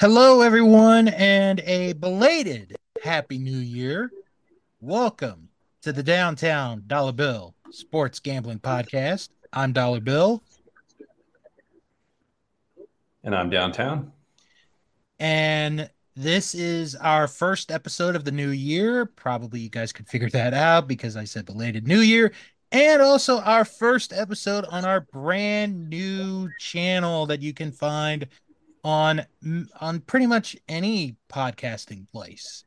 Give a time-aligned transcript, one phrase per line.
[0.00, 4.10] Hello, everyone, and a belated Happy New Year.
[4.80, 5.48] Welcome
[5.82, 9.28] to the Downtown Dollar Bill Sports Gambling Podcast.
[9.52, 10.42] I'm Dollar Bill.
[13.22, 14.12] And I'm downtown.
[15.18, 19.06] And this is our first episode of the new year.
[19.06, 22.32] Probably you guys could figure that out because I said belated new year.
[22.72, 28.26] And also our first episode on our brand new channel that you can find
[28.84, 29.24] on
[29.80, 32.64] on pretty much any podcasting place.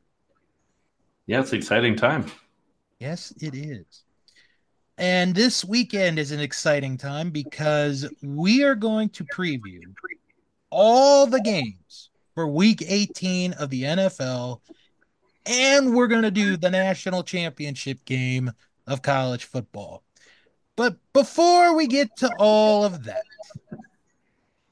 [1.26, 2.26] Yeah, it's an exciting time.
[2.98, 4.04] Yes, it is.
[4.98, 9.82] And this weekend is an exciting time because we are going to preview
[10.70, 14.60] all the games for week 18 of the NFL.
[15.46, 18.50] And we're going to do the national championship game
[18.88, 20.02] of college football.
[20.74, 23.22] But before we get to all of that,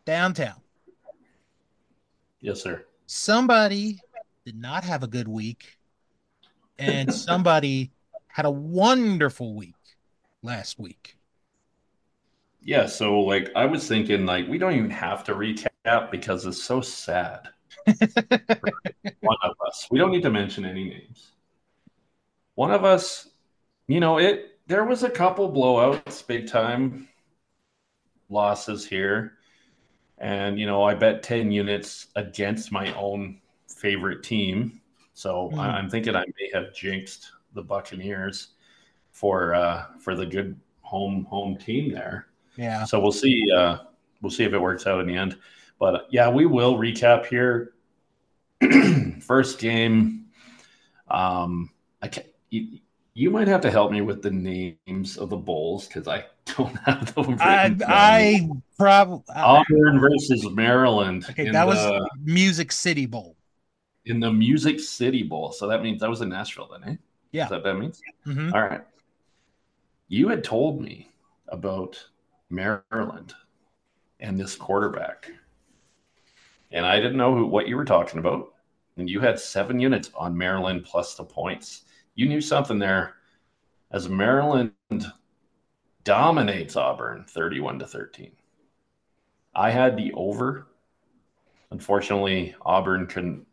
[0.04, 0.60] downtown.
[2.46, 2.84] Yes, sir.
[3.07, 3.98] Somebody
[4.45, 5.79] did not have a good week,
[6.79, 7.90] and somebody
[8.29, 9.74] had a wonderful week
[10.45, 11.16] last week.
[12.62, 16.62] Yeah, so like I was thinking, like we don't even have to recap because it's
[16.62, 17.48] so sad.
[17.84, 21.32] one of us, we don't need to mention any names.
[22.54, 23.28] One of us,
[23.88, 27.09] you know, it there was a couple blowouts, big time
[28.28, 29.35] losses here,
[30.18, 34.80] and you know I bet ten units against my own favorite team.
[35.14, 35.59] So mm.
[35.59, 38.48] I'm thinking I may have jinxed the Buccaneers
[39.12, 42.28] for uh, for the good home home team there.
[42.56, 42.84] Yeah.
[42.84, 43.42] So we'll see.
[43.54, 43.78] Uh,
[44.20, 45.38] we'll see if it works out in the end.
[45.78, 47.74] But uh, yeah, we will recap here.
[49.20, 50.26] First game.
[51.09, 51.70] Um,
[52.02, 52.78] I can you,
[53.14, 56.24] you, might have to help me with the names of the bowls because I
[56.57, 57.15] don't have.
[57.41, 61.27] I, I probably Auburn versus Maryland.
[61.30, 63.37] Okay, that was Music City Bowl.
[64.05, 66.97] In the Music City Bowl, so that means that was in Nashville, then, eh?
[67.33, 68.01] Yeah, Is that that means.
[68.27, 68.55] Mm-hmm.
[68.55, 68.83] All right.
[70.09, 71.11] You had told me
[71.49, 72.03] about
[72.49, 73.35] Maryland
[74.21, 75.31] and this quarterback.
[76.71, 78.53] And I didn't know who, what you were talking about.
[78.97, 81.83] And you had seven units on Maryland plus the points.
[82.15, 83.15] You knew something there
[83.91, 84.73] as Maryland
[86.06, 88.31] dominates Auburn 31 to 13.
[89.55, 90.69] I had the over.
[91.71, 93.44] Unfortunately, Auburn couldn't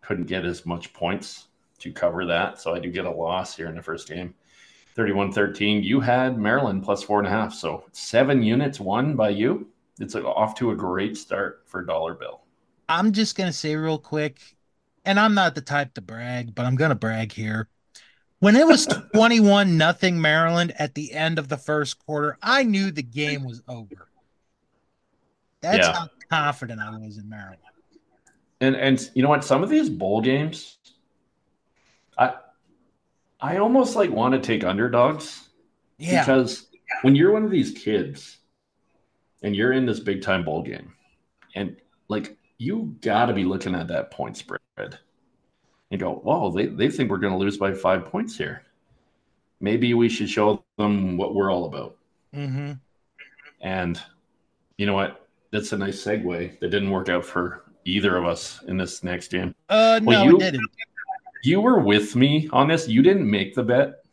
[0.00, 1.48] couldn't get as much points
[1.78, 2.58] to cover that.
[2.60, 4.34] So I do get a loss here in the first game.
[4.96, 5.82] 31 13.
[5.84, 7.52] You had Maryland plus four and a half.
[7.52, 9.68] So seven units won by you.
[10.00, 12.40] It's off to a great start for Dollar Bill.
[12.88, 14.40] I'm just going to say real quick,
[15.04, 17.68] and I'm not the type to brag, but I'm going to brag here.
[18.42, 22.90] When it was 21 nothing Maryland at the end of the first quarter, I knew
[22.90, 24.08] the game was over.
[25.60, 25.92] That's yeah.
[25.92, 27.60] how confident I was in Maryland.
[28.60, 29.44] And and you know what?
[29.44, 30.78] Some of these bowl games,
[32.18, 32.34] I
[33.40, 35.48] I almost like want to take underdogs.
[35.98, 36.22] Yeah.
[36.22, 36.66] Because
[37.02, 38.38] when you're one of these kids
[39.44, 40.92] and you're in this big time bowl game,
[41.54, 41.76] and
[42.08, 44.98] like you got to be looking at that point spread
[45.92, 48.64] and go, whoa, they, they think we're going to lose by five points here.
[49.60, 51.96] Maybe we should show them what we're all about.
[52.34, 52.72] Mm-hmm.
[53.60, 54.00] And
[54.78, 55.28] you know what?
[55.52, 59.28] That's a nice segue that didn't work out for either of us in this next
[59.28, 59.54] game.
[59.68, 60.70] Uh, well, no, you, it didn't
[61.44, 62.88] you were with me on this.
[62.88, 64.04] You didn't make the bet.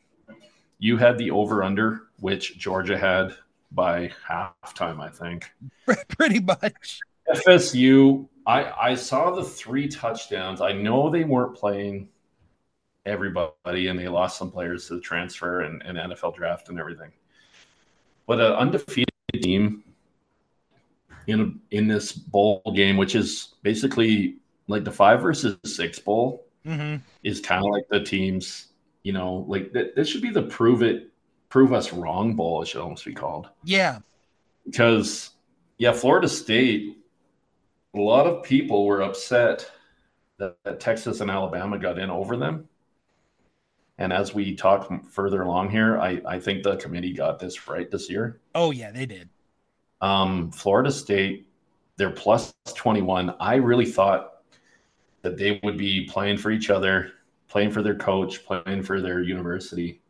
[0.80, 3.36] You had the over under, which Georgia had
[3.72, 5.50] by halftime, I think.
[6.10, 7.00] Pretty much.
[7.34, 10.60] FSU, I, I saw the three touchdowns.
[10.60, 12.10] I know they weren't playing
[13.06, 17.12] everybody and they lost some players to the transfer and, and NFL draft and everything.
[18.26, 19.84] But an undefeated team
[21.28, 24.38] in in this bowl game, which is basically
[24.68, 27.04] like the five versus six bowl, mm-hmm.
[27.24, 28.70] is kind of like the teams,
[29.04, 31.12] you know, like th- this should be the prove it,
[31.50, 32.64] prove us wrong bowl.
[32.64, 33.48] It should almost be called.
[33.64, 34.00] Yeah,
[34.66, 35.30] because
[35.78, 36.96] yeah, Florida State.
[37.96, 39.70] A lot of people were upset
[40.38, 42.68] that, that Texas and Alabama got in over them.
[43.98, 47.90] And as we talk further along here, I, I think the committee got this right
[47.92, 48.40] this year.
[48.56, 49.30] Oh yeah, they did.
[50.02, 51.48] Um, Florida State,
[51.98, 53.36] they're plus 21.
[53.42, 54.44] I really thought
[55.22, 57.12] that they would be playing for each other,
[57.50, 60.02] playing for their coach, playing for their university.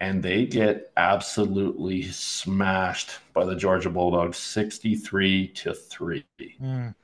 [0.00, 6.24] And they get absolutely smashed by the Georgia Bulldogs 63 to 3.
[6.62, 6.94] Mm.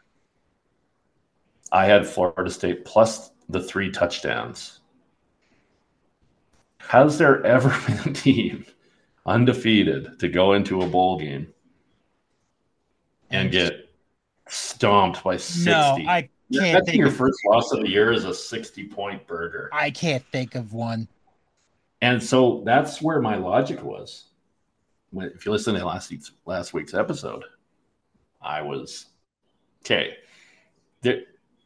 [1.73, 4.81] I had Florida State plus the three touchdowns.
[6.79, 8.64] Has there ever been a team
[9.26, 11.52] undefeated to go into a bowl game
[13.31, 13.88] and get
[14.49, 15.70] stomped by 60.
[15.70, 18.88] No, I can't That's think your of, first loss of the year is a 60
[18.88, 19.70] point burger.
[19.73, 21.08] I can't think of one.
[22.05, 24.25] And so that's where my logic was.
[25.11, 27.45] When, if you listen to last week's, last week's episode,
[28.43, 29.06] I was
[29.81, 30.19] okay.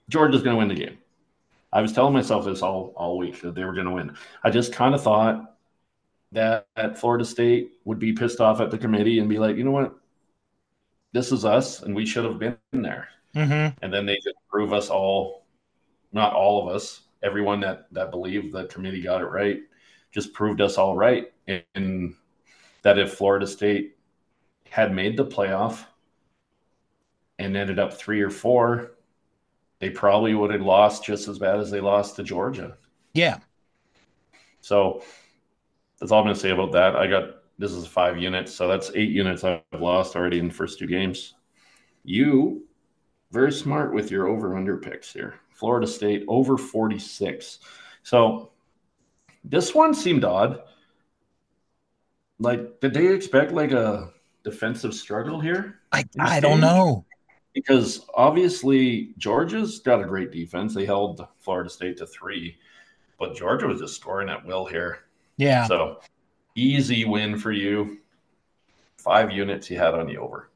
[0.08, 0.98] Georgia's going to win the game.
[1.72, 4.14] I was telling myself this all all week that they were going to win.
[4.44, 5.56] I just kind of thought
[6.30, 9.64] that, that Florida State would be pissed off at the committee and be like, you
[9.64, 9.98] know what,
[11.12, 13.08] this is us, and we should have been there.
[13.34, 13.76] Mm-hmm.
[13.82, 15.46] And then they could prove us all,
[16.12, 19.62] not all of us, everyone that that believed the committee got it right,
[20.10, 21.32] just proved us all right.
[21.74, 22.14] And
[22.82, 23.96] that if Florida State
[24.70, 25.84] had made the playoff
[27.38, 28.92] and ended up three or four,
[29.80, 32.76] they probably would have lost just as bad as they lost to Georgia.
[33.14, 33.38] Yeah.
[34.60, 35.02] So
[35.98, 36.96] that's all I'm going to say about that.
[36.96, 40.54] I got this is five units, so that's eight units I've lost already in the
[40.54, 41.34] first two games.
[42.04, 42.64] You
[43.30, 45.34] very smart with your over under picks here.
[45.52, 47.58] Florida State over 46.
[48.02, 48.52] So
[49.44, 50.62] this one seemed odd.
[52.38, 54.10] Like, did they expect like a
[54.44, 55.80] defensive struggle here?
[55.92, 57.04] I, I don't know.
[57.54, 60.74] Because obviously Georgia's got a great defense.
[60.74, 62.56] They held Florida State to three,
[63.18, 65.00] but Georgia was just scoring at will here.
[65.36, 65.66] Yeah.
[65.66, 66.00] So
[66.54, 67.98] easy win for you.
[68.98, 70.50] Five units you had on the over.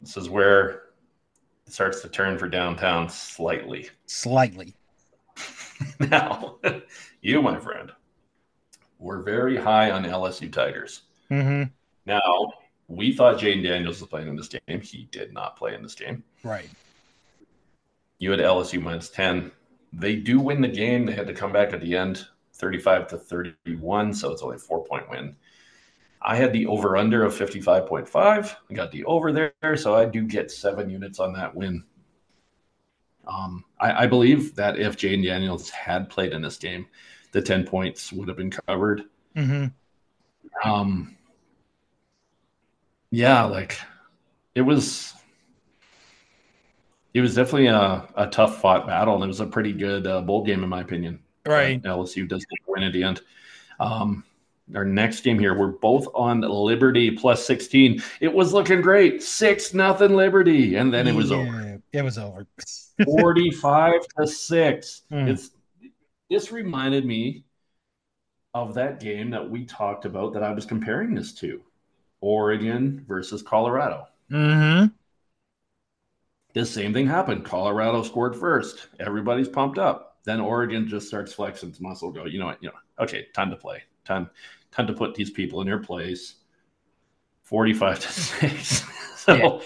[0.00, 0.82] This is where
[1.66, 3.88] it starts to turn for downtown slightly.
[4.06, 4.76] Slightly.
[6.00, 6.56] now,
[7.20, 7.92] you, my friend,
[8.98, 11.02] were very high on LSU Tigers.
[11.30, 11.70] Mm-hmm.
[12.06, 12.52] Now,
[12.88, 14.80] we thought Jayden Daniels was playing in this game.
[14.80, 16.22] He did not play in this game.
[16.44, 16.70] Right.
[18.18, 19.50] You had LSU minus 10.
[19.92, 21.06] They do win the game.
[21.06, 24.14] They had to come back at the end, 35 to 31.
[24.14, 25.36] So it's only a four point win.
[26.22, 28.56] I had the over under of 55.5.
[28.70, 29.76] I got the over there.
[29.76, 31.84] So I do get seven units on that win.
[33.26, 36.86] Um, I, I, believe that if Jayden Daniels had played in this game,
[37.32, 39.02] the 10 points would have been covered.
[39.34, 39.66] Mm-hmm.
[40.68, 41.16] Um,
[43.10, 43.78] yeah, like
[44.54, 45.14] it was
[47.14, 50.20] it was definitely a, a tough fought battle, and it was a pretty good uh,
[50.20, 51.20] bowl game in my opinion.
[51.46, 53.22] Right, uh, LSU does win at the end.
[53.80, 54.24] Um,
[54.74, 58.02] our next game here, we're both on Liberty plus sixteen.
[58.20, 61.75] It was looking great, six nothing Liberty, and then it was yeah, over.
[61.92, 62.46] It was over,
[63.04, 65.02] forty five to six.
[65.10, 65.28] Mm.
[65.28, 65.50] It's
[66.28, 67.44] this reminded me
[68.54, 71.62] of that game that we talked about that I was comparing this to.
[72.20, 74.06] Oregon versus Colorado.
[74.30, 74.86] Mm-hmm.
[76.54, 77.44] The same thing happened.
[77.44, 78.88] Colorado scored first.
[78.98, 80.16] Everybody's pumped up.
[80.24, 82.10] Then Oregon just starts flexing its muscle.
[82.10, 82.62] Go, you know what?
[82.62, 83.82] You know, okay, time to play.
[84.04, 84.30] Time,
[84.72, 86.36] time to put these people in their place.
[87.42, 88.84] Forty-five to six.
[89.16, 89.58] so, yeah.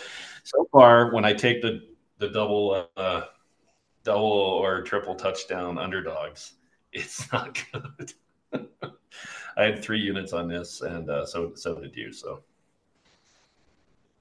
[0.42, 1.80] so far, when I take the
[2.20, 3.22] the double, uh,
[4.04, 6.52] double or triple touchdown underdogs,
[6.92, 8.12] it's not good.
[9.56, 12.12] I had three units on this, and uh, so so did you.
[12.12, 12.42] So,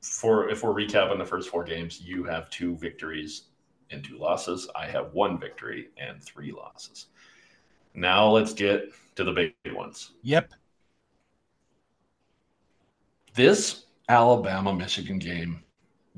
[0.02, 3.44] for if we're recapping the first four games, you have two victories
[3.92, 4.68] and two losses.
[4.76, 7.08] I have one victory and three losses.
[7.94, 10.14] Now let's get to the big ones.
[10.24, 10.54] Yep.
[13.34, 15.64] This Alabama Michigan game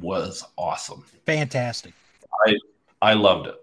[0.02, 1.04] was awesome.
[1.26, 1.94] Fantastic.
[2.46, 2.56] I
[3.02, 3.56] I loved it.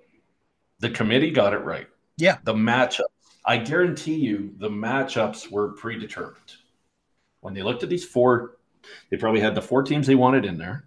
[0.80, 1.88] The committee got it right.
[2.16, 2.38] Yeah.
[2.44, 3.02] The matchup
[3.44, 6.56] I guarantee you the matchups were predetermined.
[7.40, 8.58] When they looked at these four,
[9.10, 10.84] they probably had the four teams they wanted in there.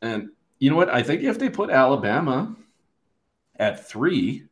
[0.00, 0.28] And
[0.60, 0.90] you know what?
[0.90, 2.54] I think if they put Alabama
[3.58, 4.44] at three,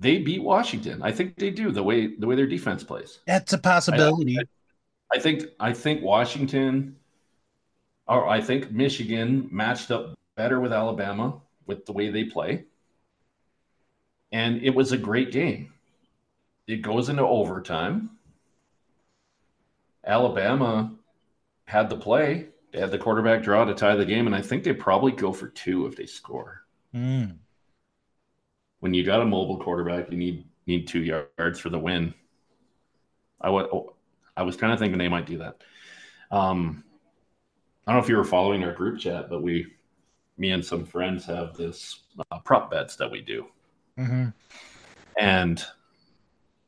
[0.00, 1.02] they beat Washington.
[1.02, 3.20] I think they do the way the way their defense plays.
[3.26, 4.38] That's a possibility.
[4.38, 6.96] I, I think I think Washington
[8.10, 12.64] I think Michigan matched up better with Alabama with the way they play
[14.32, 15.72] and it was a great game.
[16.66, 18.10] It goes into overtime.
[20.06, 20.92] Alabama
[21.64, 22.46] had the play.
[22.72, 25.32] They had the quarterback draw to tie the game, and I think they probably go
[25.32, 26.62] for two if they score.
[26.94, 27.38] Mm.
[28.78, 32.14] When you got a mobile quarterback, you need need two yards for the win.
[33.40, 33.88] I was
[34.36, 35.62] I was kind of thinking they might do that.
[36.30, 36.84] Um,
[37.90, 39.66] I don't know if you were following our group chat, but we,
[40.38, 43.46] me and some friends have this uh, prop bets that we do.
[43.98, 44.28] Mm-hmm.
[45.18, 45.64] And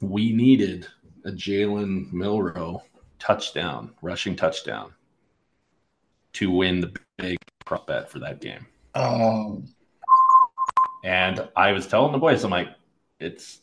[0.01, 0.89] we needed
[1.25, 2.83] a Jalen Milroe
[3.21, 4.95] touchdown, rushing touchdown,
[6.33, 8.67] to win the big prop bet for that game.
[8.97, 9.63] Oh.
[11.05, 12.71] And I was telling the boys, I'm like,
[13.21, 13.61] it's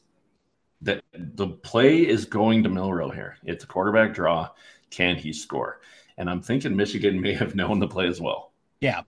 [0.80, 3.36] that the play is going to Milroe here.
[3.44, 4.48] It's a quarterback draw.
[4.92, 5.82] Can he score?
[6.20, 8.52] And I'm thinking Michigan may have known the play as well.
[8.82, 9.02] Yeah.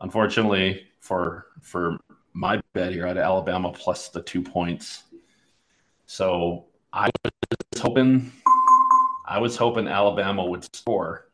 [0.00, 1.98] Unfortunately for for
[2.32, 5.02] my bet here, I had Alabama plus the two points.
[6.06, 8.32] So I was hoping
[9.26, 11.28] I was hoping Alabama would score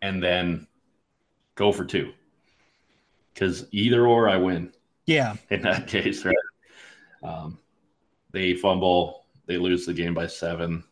[0.00, 0.66] and then
[1.56, 2.12] go for two.
[3.32, 4.72] Because either or I win.
[5.06, 5.34] Yeah.
[5.50, 6.34] In that case, right?
[7.22, 7.58] Um,
[8.30, 10.84] they fumble, they lose the game by seven.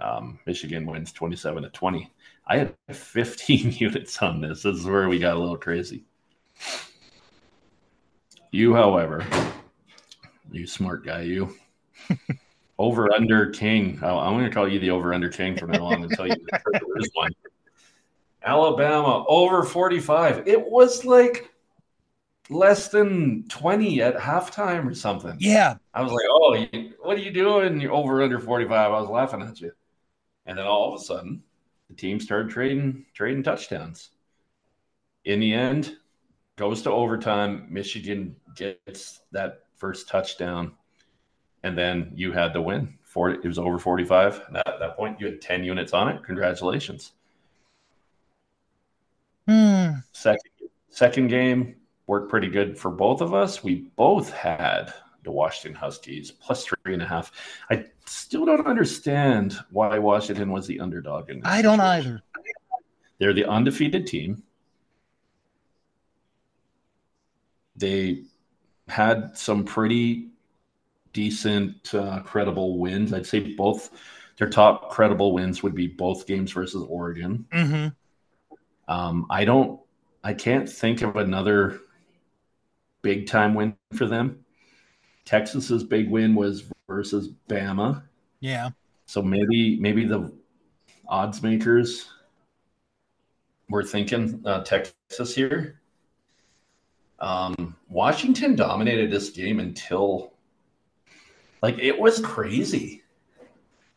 [0.00, 2.10] Um, Michigan wins 27 to 20.
[2.46, 4.62] I had 15 units on this.
[4.62, 6.04] This is where we got a little crazy.
[8.50, 9.26] You, however,
[10.50, 11.54] you smart guy, you
[12.78, 13.98] over under king.
[14.02, 16.36] Oh, I'm going to call you the over under king from now on until you
[17.12, 17.32] one.
[18.42, 20.48] Alabama over 45.
[20.48, 21.50] It was like
[22.48, 25.36] less than 20 at halftime or something.
[25.38, 25.74] Yeah.
[25.92, 27.80] I was like, oh, what are you doing?
[27.80, 28.72] You're over under 45.
[28.72, 29.72] I was laughing at you.
[30.48, 31.42] And then all of a sudden,
[31.88, 34.10] the team started trading trading touchdowns.
[35.24, 35.96] In the end,
[36.56, 37.66] goes to overtime.
[37.70, 40.72] Michigan gets that first touchdown,
[41.62, 42.94] and then you had the win.
[43.02, 44.40] For it was over 45.
[44.54, 46.24] At that point, you had 10 units on it.
[46.24, 47.12] Congratulations.
[49.46, 49.90] Hmm.
[50.12, 50.50] Second
[50.88, 51.76] second game
[52.06, 53.62] worked pretty good for both of us.
[53.62, 54.94] We both had
[55.28, 57.30] the Washington Huskies plus three and a half.
[57.70, 61.46] I still don't understand why Washington was the underdog in this.
[61.46, 62.12] I don't situation.
[62.12, 62.22] either.
[63.18, 64.42] They're the undefeated team.
[67.76, 68.22] They
[68.88, 70.28] had some pretty
[71.12, 73.12] decent, uh, credible wins.
[73.12, 73.90] I'd say both
[74.38, 77.44] their top credible wins would be both games versus Oregon.
[77.52, 77.88] Mm-hmm.
[78.90, 79.78] Um, I don't,
[80.24, 81.80] I can't think of another
[83.02, 84.46] big time win for them.
[85.28, 88.02] Texas's big win was versus Bama.
[88.40, 88.70] Yeah.
[89.04, 90.32] So maybe maybe the
[91.06, 92.08] odds makers
[93.68, 95.82] were thinking uh, Texas here.
[97.20, 100.32] Um, Washington dominated this game until
[101.60, 103.02] like it was crazy.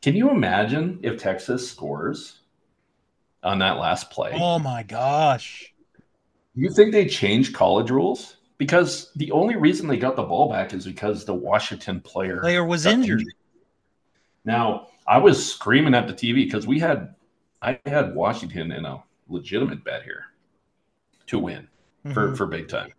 [0.02, 2.42] Can you imagine if Texas scores
[3.42, 4.32] on that last play?
[4.34, 5.74] Oh my gosh.
[6.56, 8.36] You think they changed college rules?
[8.62, 12.64] Because the only reason they got the ball back is because the Washington player player
[12.64, 13.22] was injured.
[13.22, 13.34] injured.
[14.46, 17.16] Now, I was screaming at the TV because we had
[17.64, 20.26] I had Washington in a legitimate bet here
[21.26, 21.70] to win
[22.06, 22.14] mm-hmm.
[22.14, 22.94] for, for big time.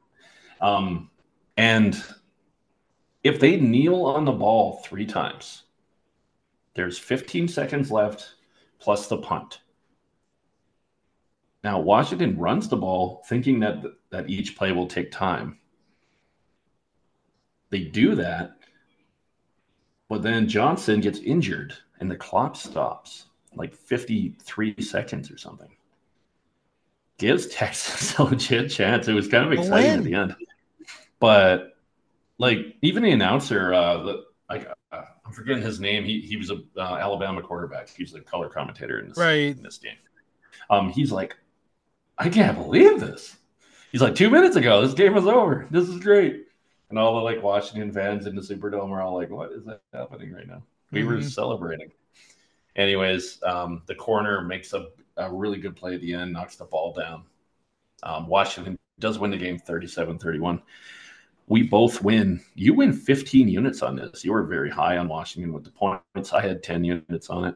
[0.61, 1.11] Um,
[1.57, 2.03] and
[3.23, 5.63] if they kneel on the ball three times,
[6.75, 8.35] there's 15 seconds left
[8.81, 9.61] plus the punt.
[11.65, 15.59] Now Washington runs the ball thinking that that each play will take time.
[17.71, 18.57] They do that,
[20.09, 25.71] but then Johnson gets injured and the clock stops like 53 seconds or something.
[27.19, 29.09] Gives Texas a legit chance.
[29.09, 30.37] It was kind of exciting at the end.
[31.21, 31.77] But
[32.39, 36.05] like even the announcer, uh, the, I, uh, I'm forgetting his name.
[36.05, 37.89] He he was a uh, Alabama quarterback.
[37.89, 39.57] He's the color commentator in this right.
[39.57, 39.97] in this game.
[40.69, 41.37] Um, he's like,
[42.19, 43.37] I can't believe this.
[43.91, 45.67] He's like, two minutes ago, this game was over.
[45.71, 46.47] This is great.
[46.91, 49.81] And all the like Washington fans in the Superdome are all like, what is that
[49.93, 50.63] happening right now?
[50.91, 51.09] We mm-hmm.
[51.09, 51.91] were celebrating.
[52.77, 56.65] Anyways, um, the corner makes a, a really good play at the end, knocks the
[56.65, 57.25] ball down.
[58.03, 60.63] Um, Washington does win the game 37 31
[61.53, 62.41] we both win.
[62.55, 64.25] You win 15 units on this.
[64.25, 66.33] You were very high on Washington with the points.
[66.33, 67.55] I had 10 units on it.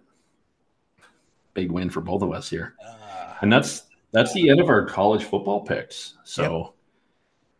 [1.55, 2.75] Big win for both of us here.
[2.85, 6.15] Uh, and that's that's the end of our college football picks.
[6.25, 6.75] So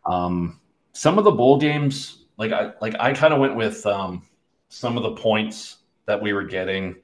[0.05, 0.13] yep.
[0.13, 0.59] um
[0.93, 4.23] some of the bowl games, like I like I kind of went with um
[4.69, 6.95] some of the points that we were getting.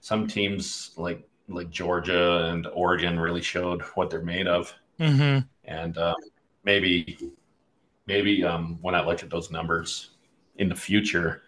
[0.00, 4.72] Some teams like like Georgia and Oregon really showed what they're made of.
[5.00, 5.46] Mm-hmm.
[5.64, 6.14] And uh,
[6.64, 7.18] maybe
[8.06, 10.10] maybe um, when I look at those numbers
[10.56, 11.42] in the future,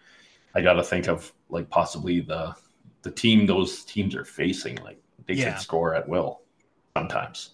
[0.55, 2.55] I got to think of like possibly the
[3.03, 4.75] the team those teams are facing.
[4.77, 5.51] Like they yeah.
[5.51, 6.41] can score at will
[6.99, 7.51] sometimes.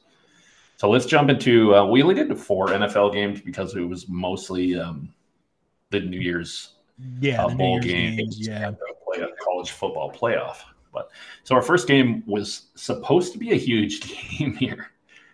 [0.78, 1.76] So let's jump into.
[1.76, 5.14] Uh, we only did four NFL games because it was mostly um,
[5.92, 6.76] the New Year's
[7.20, 8.72] yeah, uh, bowl game, games, yeah,
[9.06, 10.58] play a college football playoff.
[10.94, 11.10] But
[11.44, 14.02] so our first game was supposed to be a huge
[14.38, 14.94] game here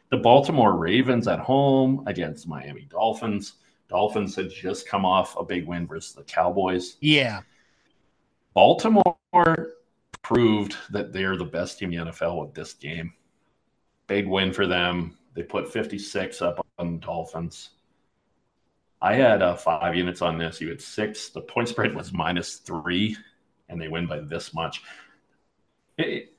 [0.10, 3.54] the Baltimore Ravens at home against Miami Dolphins.
[3.90, 6.98] Dolphins had just come off a big win versus the Cowboys.
[7.00, 7.42] Yeah.
[8.54, 9.18] Baltimore
[10.22, 13.14] proved that they're the best team in the NFL with this game.
[14.10, 15.16] Big win for them.
[15.36, 17.70] They put 56 up on the Dolphins.
[19.02, 20.60] I had uh, five units on this.
[20.60, 21.30] You had six.
[21.30, 23.16] The point spread was minus three,
[23.70, 24.82] and they win by this much.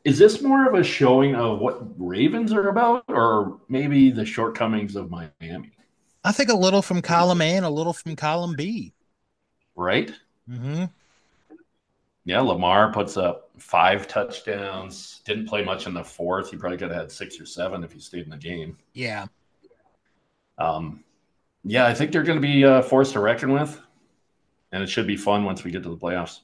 [0.05, 4.97] Is this more of a showing of what Ravens are about, or maybe the shortcomings
[4.97, 5.71] of Miami?
[6.25, 8.93] I think a little from column A and a little from column B.
[9.77, 10.13] Right?
[10.51, 10.87] Mm-hmm.
[12.25, 15.21] Yeah, Lamar puts up five touchdowns.
[15.25, 16.51] Didn't play much in the fourth.
[16.51, 18.77] He probably could have had six or seven if he stayed in the game.
[18.93, 19.27] Yeah.
[20.59, 21.03] Um,
[21.65, 23.81] yeah, I think they're going to be uh, forced to reckon with,
[24.73, 26.41] and it should be fun once we get to the playoffs.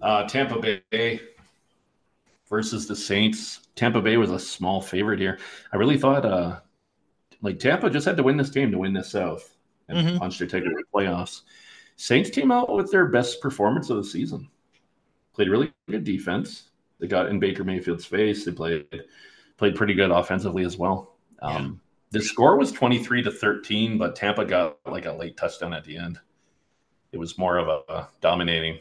[0.00, 1.20] Uh, Tampa Bay
[2.48, 3.60] versus the Saints.
[3.74, 5.38] Tampa Bay was a small favorite here.
[5.72, 6.60] I really thought, uh,
[7.42, 9.56] like Tampa just had to win this game to win this South
[9.88, 10.18] and mm-hmm.
[10.18, 11.42] punch their ticket to the playoffs.
[11.96, 14.48] Saints came out with their best performance of the season.
[15.34, 16.70] Played really good defense.
[16.98, 18.44] They got in Baker Mayfield's face.
[18.44, 18.86] They played
[19.56, 21.16] played pretty good offensively as well.
[21.42, 21.80] Um,
[22.12, 22.18] yeah.
[22.18, 25.84] The score was twenty three to thirteen, but Tampa got like a late touchdown at
[25.84, 26.18] the end.
[27.12, 28.78] It was more of a, a dominating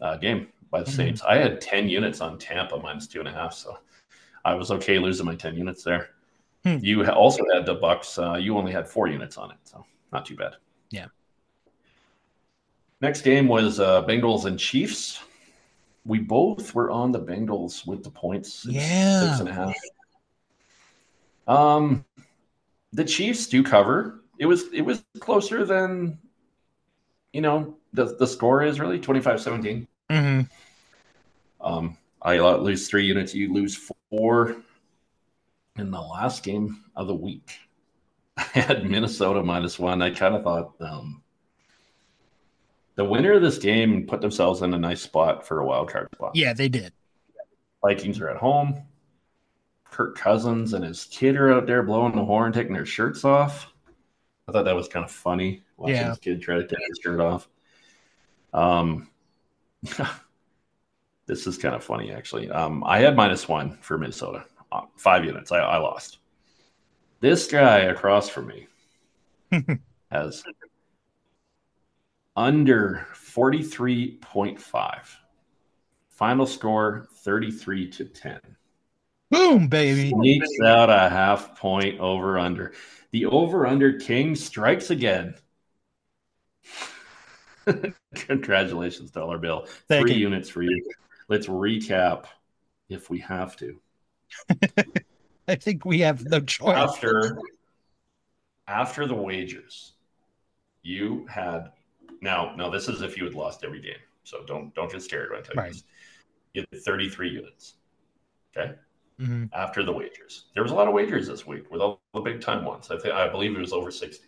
[0.00, 0.96] uh, game by the mm-hmm.
[0.96, 1.22] Saints.
[1.22, 3.78] I had 10 units on Tampa minus two and a half, so
[4.44, 6.10] I was okay losing my 10 units there.
[6.64, 6.78] Hmm.
[6.80, 8.18] You also had the Bucks.
[8.18, 10.54] Uh, you only had four units on it, so not too bad.
[10.90, 11.06] Yeah.
[13.00, 15.20] Next game was uh, Bengals and Chiefs.
[16.04, 18.66] We both were on the Bengals with the points.
[18.68, 19.28] Yeah.
[19.28, 19.74] Six and a half.
[21.46, 22.04] Um,
[22.92, 24.22] the Chiefs do cover.
[24.38, 26.18] It was it was closer than
[27.32, 29.86] you know the the score is really 25-17.
[30.10, 30.40] Mm-hmm.
[31.60, 33.34] Um, I lose three units.
[33.34, 34.56] You lose four
[35.76, 37.58] in the last game of the week.
[38.36, 40.02] I had Minnesota minus one.
[40.02, 41.22] I kind of thought um,
[42.98, 46.08] the winner of this game put themselves in a nice spot for a wild card
[46.12, 46.32] spot.
[46.34, 46.92] Yeah, they did.
[47.80, 48.82] Vikings are at home.
[49.84, 53.72] Kirk Cousins and his kid are out there blowing the horn, taking their shirts off.
[54.48, 56.08] I thought that was kind of funny watching yeah.
[56.08, 57.48] his kid try to take his shirt off.
[58.52, 59.08] Um,
[61.26, 62.50] this is kind of funny, actually.
[62.50, 65.52] Um, I had minus one for Minnesota, uh, five units.
[65.52, 66.18] I, I lost.
[67.20, 68.66] This guy across from me
[70.10, 70.42] has
[72.38, 74.98] under 43.5.
[76.08, 78.40] Final score 33 to 10.
[79.30, 80.10] Boom, baby.
[80.10, 82.72] Sneaks out a half point over under.
[83.10, 85.34] The over under king strikes again.
[88.14, 89.66] Congratulations, Dollar Bill.
[89.88, 90.20] Thank Three you.
[90.20, 90.88] units for you.
[91.26, 92.26] Let's recap
[92.88, 93.80] if we have to.
[95.48, 96.76] I think we have no choice.
[96.76, 97.36] After
[98.68, 99.94] after the wagers,
[100.82, 101.72] you had
[102.20, 103.94] now now this is if you had lost every game.
[104.24, 105.84] So don't don't get scared when I tell you this.
[106.54, 107.74] You had 33 units.
[108.56, 108.74] Okay.
[109.20, 109.46] Mm-hmm.
[109.52, 112.40] After the wagers, there was a lot of wagers this week with all the big
[112.40, 112.90] time ones.
[112.90, 114.26] I think I believe it was over 60.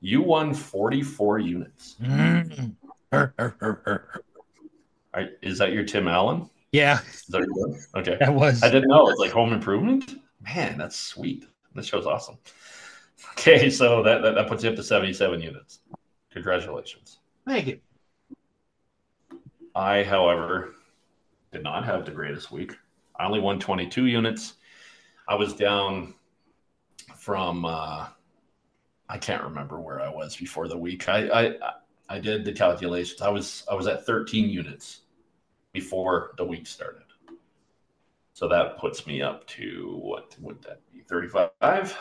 [0.00, 1.96] You won 44 units.
[2.00, 2.66] Mm-hmm.
[5.14, 6.48] Right, is that your Tim Allen?
[6.72, 7.00] Yeah.
[7.30, 7.48] That
[7.96, 8.16] okay.
[8.20, 8.62] That was.
[8.62, 9.08] I didn't know.
[9.08, 10.20] It's like home improvement.
[10.42, 11.46] Man, that's sweet.
[11.74, 12.36] This show's awesome.
[13.32, 15.80] Okay, so that, that, that puts you up to 77 units.
[16.36, 17.20] Congratulations.
[17.48, 17.80] Thank you.
[19.74, 20.74] I, however,
[21.50, 22.74] did not have the greatest week.
[23.18, 24.52] I only won 22 units.
[25.26, 26.12] I was down
[27.16, 28.08] from uh,
[29.08, 31.08] I can't remember where I was before the week.
[31.08, 31.54] I, I
[32.10, 33.22] I did the calculations.
[33.22, 35.00] I was I was at 13 units
[35.72, 37.04] before the week started.
[38.34, 41.00] So that puts me up to what would that be?
[41.00, 41.50] 35?
[41.62, 41.92] Is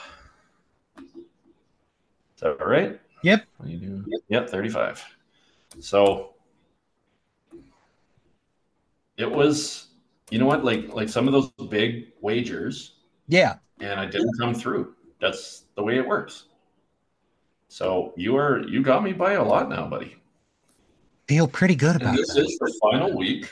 [2.41, 2.99] that right?
[3.25, 3.45] Yep.
[3.57, 4.05] What you do?
[4.29, 5.03] Yep, 35.
[5.79, 6.33] So
[9.17, 9.87] it was
[10.29, 12.95] you know what like like some of those big wagers
[13.29, 16.47] yeah and i didn't come through that's the way it works
[17.75, 20.15] so you are you got me by a lot now, buddy.
[21.27, 22.45] Feel pretty good about and this that.
[22.45, 23.51] is the final week.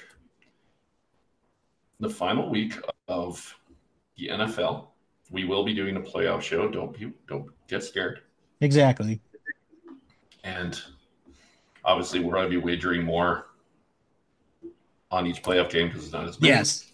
[2.00, 3.54] The final week of
[4.16, 4.88] the NFL.
[5.30, 6.70] We will be doing a playoff show.
[6.70, 8.22] Don't be don't get scared.
[8.62, 9.20] Exactly.
[10.44, 10.82] And
[11.86, 13.48] obviously we're going to be wagering more
[15.12, 16.50] on each playoff game because it's not as big.
[16.50, 16.92] Yes.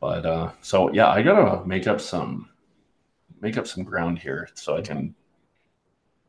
[0.00, 2.50] But uh so yeah, I gotta make up some
[3.40, 5.14] make up some ground here so I can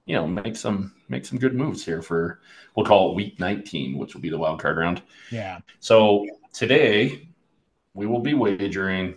[0.06, 2.40] you know make some make some good moves here for
[2.76, 7.28] we'll call it week 19 which will be the wild card round yeah so today
[7.94, 9.16] we will be wagering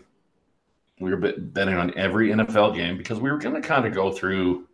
[1.00, 4.12] we were betting on every nfl game because we were going to kind of go
[4.12, 4.66] through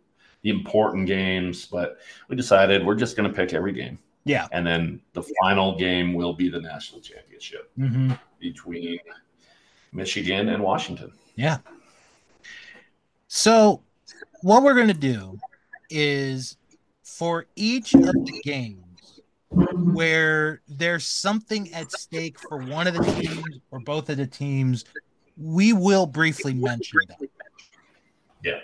[0.45, 1.97] the important games but
[2.29, 6.13] we decided we're just going to pick every game yeah and then the final game
[6.13, 8.13] will be the national championship mm-hmm.
[8.39, 8.99] between
[9.91, 11.57] michigan and washington yeah
[13.27, 13.81] so
[14.41, 15.39] what we're going to do
[15.89, 16.57] is
[17.03, 23.59] for each of the games, where there's something at stake for one of the teams
[23.71, 24.85] or both of the teams,
[25.37, 27.29] we will briefly mention that.
[28.43, 28.59] Yeah.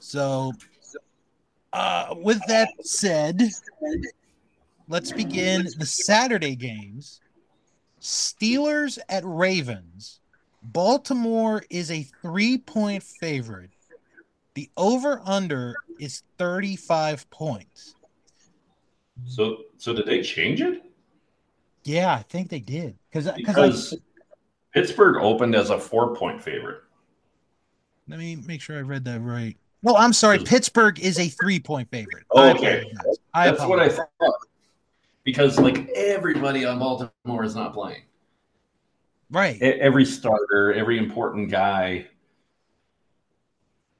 [0.00, 0.52] So,
[1.74, 3.42] uh, with that said,
[4.88, 7.20] let's begin the Saturday games.
[8.00, 10.20] Steelers at Ravens.
[10.62, 13.70] Baltimore is a three point favorite.
[14.54, 17.96] The over under is 35 points.
[19.26, 20.84] So, so did they change it?
[21.82, 22.96] Yeah, I think they did.
[23.12, 23.96] Cause, because I,
[24.72, 26.82] Pittsburgh opened as a four point favorite.
[28.08, 29.56] Let me make sure I read that right.
[29.84, 30.38] No, I'm sorry.
[30.38, 32.24] Pittsburgh is a three point favorite.
[32.30, 32.90] Oh, okay.
[33.34, 34.08] I That's what I thought.
[35.24, 38.02] Because like everybody on Baltimore is not playing.
[39.30, 39.60] Right.
[39.60, 42.06] Every starter, every important guy.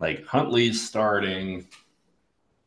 [0.00, 1.66] Like Huntley's starting.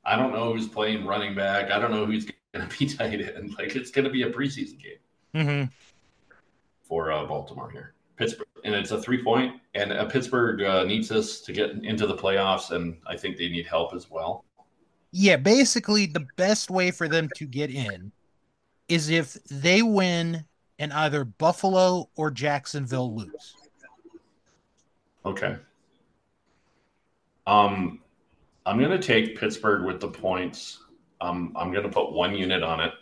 [0.06, 1.71] I don't know who's playing running back.
[1.71, 3.56] I don't know who's going to be tight end.
[3.58, 4.97] Like it's going to be a preseason game
[5.34, 5.63] mm-hmm.
[6.84, 7.93] for uh, Baltimore here.
[8.15, 9.60] Pittsburgh, and it's a three point.
[9.76, 13.50] And uh, Pittsburgh uh, needs this to get into the playoffs, and I think they
[13.50, 14.46] need help as well.
[15.12, 18.12] Yeah, basically, the best way for them to get in
[18.88, 20.46] is if they win
[20.80, 23.56] and either Buffalo or Jacksonville lose.
[25.26, 25.58] Okay.
[27.46, 28.02] Um,
[28.65, 30.84] I'm going to take Pittsburgh with the points.
[31.22, 32.93] Um, I'm going to put one unit on it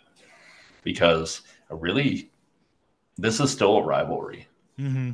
[0.82, 2.30] because I really,
[3.18, 4.46] this is still a rivalry.
[4.78, 5.12] Mm-hmm.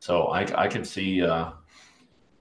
[0.00, 1.50] So I, I could see uh,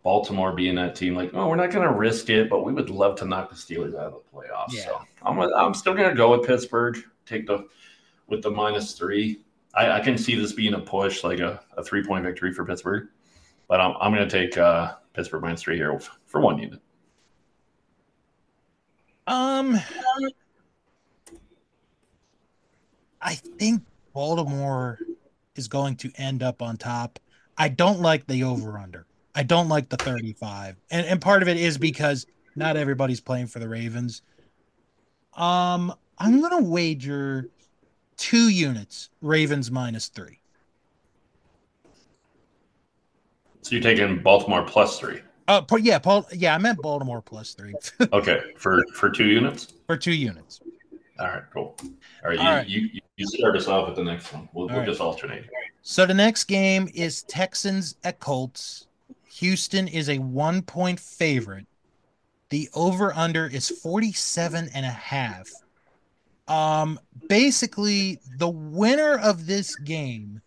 [0.04, 2.90] Baltimore being that team like, oh, we're not going to risk it, but we would
[2.90, 4.74] love to knock the Steelers out of the playoffs.
[4.74, 4.86] Yeah.
[4.86, 6.98] So I'm, I'm still going to go with Pittsburgh.
[7.26, 7.68] Take the
[8.28, 9.42] with the minus three.
[9.74, 12.66] I, I can see this being a push, like a, a three point victory for
[12.66, 13.10] Pittsburgh.
[13.68, 16.80] But I'm, I'm going to take uh, Pittsburgh minus three here for one unit.
[19.28, 19.78] Um,
[23.22, 25.00] I think Baltimore
[25.56, 27.20] is going to end up on top.
[27.58, 29.06] I don't like the over under.
[29.34, 30.76] I don't like the 35.
[30.92, 34.22] And and part of it is because not everybody's playing for the Ravens.
[35.34, 37.50] Um, I'm gonna wager
[38.18, 40.40] two units, Ravens minus three.
[43.62, 45.22] So you're taking Baltimore plus three.
[45.48, 46.26] Uh, yeah, Paul.
[46.34, 47.74] Yeah, I meant Baltimore plus three.
[48.14, 49.74] okay, for for two units.
[49.86, 50.62] For two units.
[51.20, 51.76] All right, cool.
[52.24, 52.68] All right, All you, right.
[52.68, 54.48] You, you start us off with the next one.
[54.54, 54.86] We'll, we'll right.
[54.88, 55.46] just alternate.
[55.90, 58.88] So the next game is Texans at Colts.
[59.36, 61.66] Houston is a one point favorite.
[62.50, 65.50] The over under is 47 and a half.
[66.50, 70.42] Um, basically, the winner of this game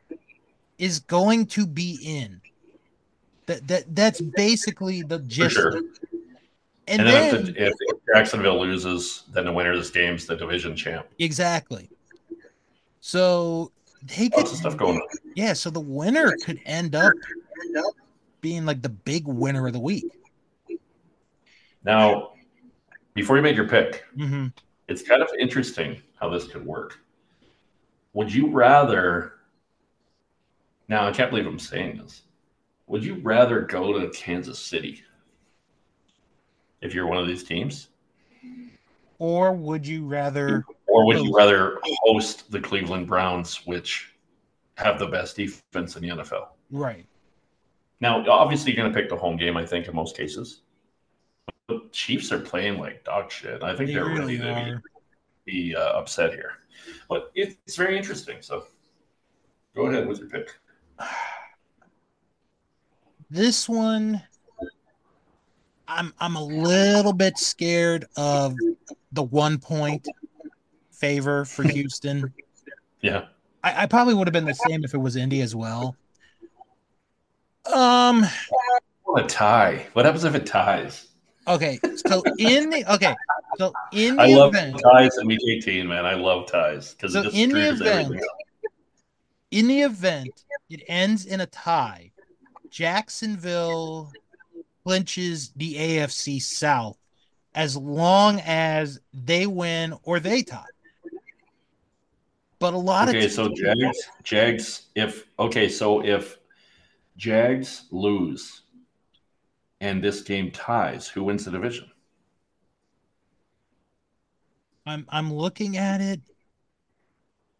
[0.76, 2.42] is going to be in.
[3.46, 5.54] That that that's basically the gist.
[5.54, 5.78] Sure.
[6.86, 10.16] And, and, then, then if, the, if, Jacksonville loses, then the winner of this game
[10.16, 11.06] is the division champ.
[11.18, 11.88] Exactly.
[13.00, 15.08] So they could Lots of stuff going on.
[15.34, 17.12] Yeah, so the winner could end up
[18.40, 20.04] being like the big winner of the week.
[21.84, 22.32] Now,
[23.14, 24.46] before you made your pick, mm-hmm.
[24.88, 26.98] it's kind of interesting how this could work.
[28.12, 29.34] Would you rather?
[30.88, 32.22] Now, I can't believe I'm saying this.
[32.86, 35.02] Would you rather go to Kansas City
[36.80, 37.88] if you're one of these teams?
[39.18, 44.14] Or would you rather or would you rather host the Cleveland Browns, which
[44.76, 46.48] have the best defense in the NFL?
[46.70, 47.06] Right.
[48.00, 50.62] Now, obviously, you're going to pick the home game, I think, in most cases.
[51.68, 53.62] The Chiefs are playing like dog shit.
[53.62, 54.82] I think they are really, going to
[55.44, 56.52] be, be uh, upset here.
[57.08, 58.38] But it's very interesting.
[58.40, 58.64] So
[59.74, 60.50] go ahead with your pick.
[63.32, 64.20] This one,
[65.86, 68.56] I'm I'm a little bit scared of
[69.12, 70.08] the one point
[71.00, 72.32] favor for Houston.
[73.00, 73.24] yeah,
[73.64, 75.96] I, I probably would have been the same if it was Indy as well.
[77.72, 78.24] Um,
[79.16, 79.86] a tie.
[79.94, 81.08] What happens if it ties?
[81.48, 83.14] Okay, so in the okay,
[83.58, 86.06] so in the I love event, ties in week eighteen, man.
[86.06, 88.14] I love ties because so in the event,
[89.50, 92.12] in the event it ends in a tie,
[92.70, 94.12] Jacksonville
[94.84, 96.96] clinches the AFC South
[97.54, 100.62] as long as they win or they tie.
[102.60, 106.38] But a lot okay, of okay, so Jags, Jags, if okay, so if
[107.16, 108.62] Jags lose
[109.80, 111.90] and this game ties, who wins the division?
[114.84, 116.20] I'm I'm looking at it.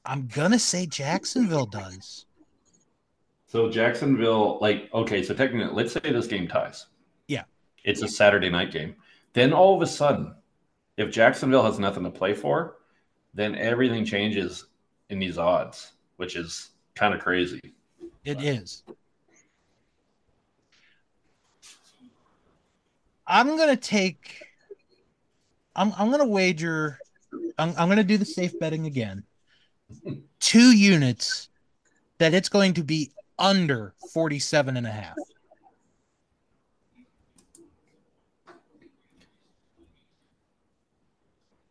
[0.04, 2.26] I'm gonna say Jacksonville does.
[3.46, 6.86] So Jacksonville, like, okay, so technically, let's say this game ties.
[7.28, 7.44] Yeah.
[7.84, 8.96] It's a Saturday night game.
[9.34, 10.34] Then all of a sudden,
[10.98, 12.78] If Jacksonville has nothing to play for,
[13.34, 14.66] then everything changes
[15.10, 17.60] in these odds, which is kind of crazy.
[18.24, 18.82] It is.
[23.26, 24.42] I'm gonna take.
[25.76, 26.98] I'm I'm gonna wager.
[27.58, 29.24] I'm I'm gonna do the safe betting again.
[30.40, 31.48] Two units
[32.18, 35.16] that it's going to be under 47 and a half.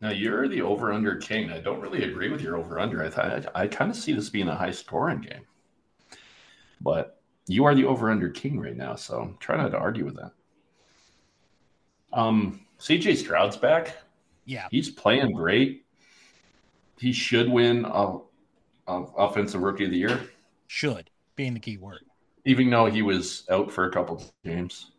[0.02, 1.52] Now you're the over under king.
[1.52, 3.04] I don't really agree with your over under.
[3.04, 5.46] I thought I, I kind of see this being a high scoring game,
[6.80, 8.96] but you are the over under king right now.
[8.96, 10.32] So try not to argue with that.
[12.14, 13.98] Um, CJ Stroud's back.
[14.46, 15.86] Yeah, he's playing great.
[16.98, 18.18] He should win a,
[18.88, 20.22] a offensive rookie of the year.
[20.68, 22.00] Should being the key word.
[22.46, 24.92] Even though he was out for a couple games,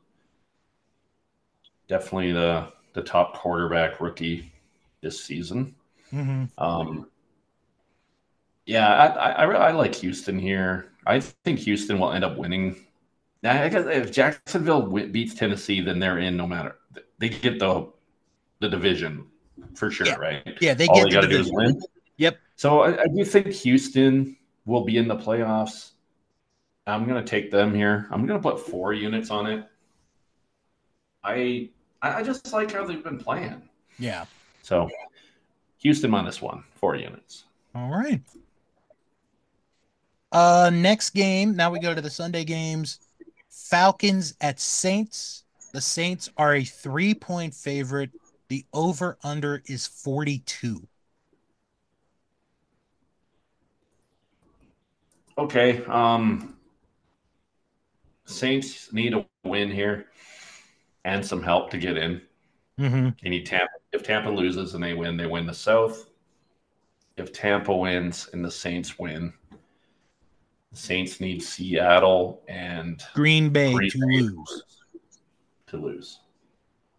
[1.88, 4.52] definitely the the top quarterback rookie
[5.02, 5.74] this season.
[6.12, 6.44] Mm-hmm.
[6.62, 7.08] Um,
[8.66, 10.92] yeah, I, I, I like Houston here.
[11.06, 12.76] I think Houston will end up winning.
[13.42, 16.76] I guess if Jacksonville beats Tennessee, then they're in no matter.
[17.18, 17.90] They get the
[18.60, 19.26] the division
[19.74, 20.16] for sure, yeah.
[20.16, 20.58] right?
[20.60, 21.80] Yeah, they All get they got to do is win.
[22.18, 22.38] Yep.
[22.56, 24.36] So I, I, do think Houston
[24.66, 25.92] will be in the playoffs.
[26.86, 28.06] I'm going to take them here.
[28.10, 29.66] I'm going to put four units on it.
[31.24, 31.70] I
[32.02, 33.62] I just like how they've been playing.
[33.98, 34.24] Yeah.
[34.62, 34.88] So
[35.78, 37.44] Houston minus one, four units.
[37.74, 38.20] All right.
[40.32, 41.56] Uh next game.
[41.56, 43.00] Now we go to the Sunday games.
[43.48, 45.44] Falcons at Saints.
[45.72, 48.10] The Saints are a three point favorite.
[48.48, 50.86] The over under is 42.
[55.38, 55.84] Okay.
[55.86, 56.56] Um
[58.26, 60.06] Saints need a win here
[61.04, 62.22] and some help to get in.
[62.80, 63.28] Mm-hmm.
[63.28, 63.72] Need Tampa.
[63.92, 66.08] If Tampa loses and they win, they win the South.
[67.16, 69.32] If Tampa wins and the Saints win,
[70.72, 74.64] the Saints need Seattle and Green Bay Green to Bay lose.
[75.66, 76.20] To lose,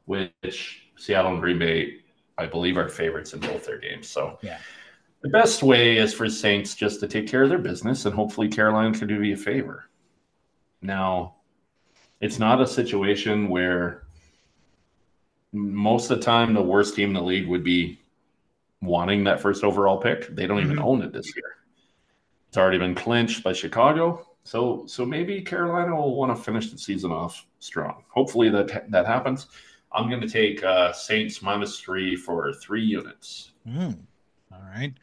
[0.06, 1.96] which Seattle and Green Bay,
[2.38, 4.08] I believe, are favorites in both their games.
[4.08, 4.60] So, yeah,
[5.24, 8.48] the best way is for Saints just to take care of their business, and hopefully
[8.48, 9.90] Carolina can do me a favor.
[10.82, 11.36] Now,
[12.20, 14.04] it's not a situation where
[15.54, 18.00] most of the time the worst team in the league would be
[18.82, 20.28] wanting that first overall pick.
[20.36, 20.86] They don't even mm-hmm.
[20.86, 21.58] own it this year.
[22.48, 24.28] It's already been clinched by Chicago.
[24.44, 28.04] So so maybe Carolina will want to finish the season off strong.
[28.10, 29.48] Hopefully that that happens.
[29.92, 33.52] I'm going to take uh, Saints minus three for three units.
[33.68, 34.00] Mm.
[34.52, 34.94] All right.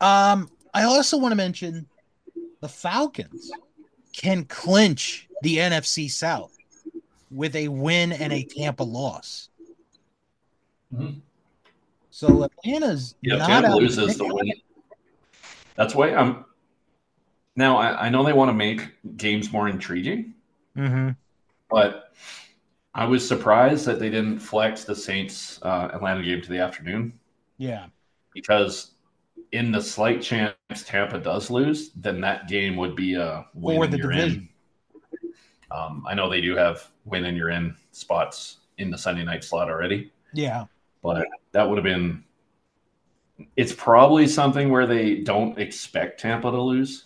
[0.00, 1.86] Um, I also want to mention
[2.60, 3.50] the Falcons
[4.12, 6.56] can clinch the NFC South
[7.30, 9.48] with a win and a Tampa loss.
[10.92, 11.18] Mm-hmm.
[12.10, 14.52] So Atlanta's yeah, not Tampa loses the win.
[15.76, 16.44] That's why I'm.
[17.56, 20.34] Now I, I know they want to make games more intriguing,
[20.76, 21.10] mm-hmm.
[21.70, 22.12] but
[22.94, 27.18] I was surprised that they didn't flex the Saints uh, Atlanta game to the afternoon.
[27.56, 27.86] Yeah,
[28.34, 28.92] because
[29.52, 33.86] in the slight chance Tampa does lose, then that game would be a win for
[33.86, 34.50] the division.
[35.70, 39.44] Um, I know they do have win and you're in spots in the Sunday night
[39.44, 40.12] slot already.
[40.34, 40.66] Yeah
[41.02, 42.24] but that would have been.
[43.56, 47.04] It's probably something where they don't expect Tampa to lose.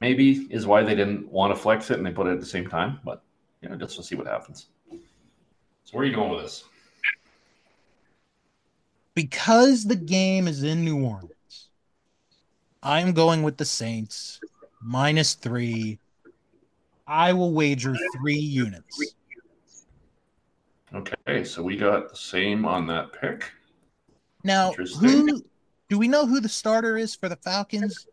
[0.00, 2.46] Maybe is why they didn't want to flex it and they put it at the
[2.46, 3.00] same time.
[3.04, 3.22] But
[3.60, 4.66] you know, just to see what happens.
[4.90, 6.64] So where are you going with this?
[9.14, 11.68] Because the game is in New Orleans,
[12.82, 14.40] I'm going with the Saints
[14.82, 15.98] minus three.
[17.06, 19.14] I will wager three units.
[20.94, 23.50] Okay, so we got the same on that pick.
[24.44, 25.42] Now, who
[25.88, 28.06] do we know who the starter is for the Falcons?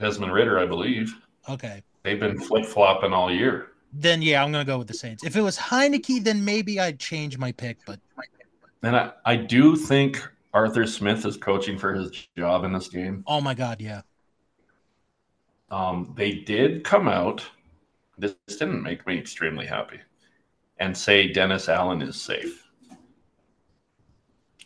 [0.00, 1.14] Desmond Ridder, I believe.
[1.48, 1.82] Okay.
[2.04, 3.72] They've been flip flopping all year.
[3.92, 5.24] Then yeah, I'm gonna go with the Saints.
[5.24, 7.78] If it was Heinicke, then maybe I'd change my pick.
[7.86, 8.00] But
[8.82, 13.22] and I, I do think Arthur Smith is coaching for his job in this game.
[13.26, 14.02] Oh my god, yeah.
[15.70, 17.44] Um, they did come out.
[18.18, 20.00] This didn't make me extremely happy
[20.78, 22.68] and say Dennis Allen is safe.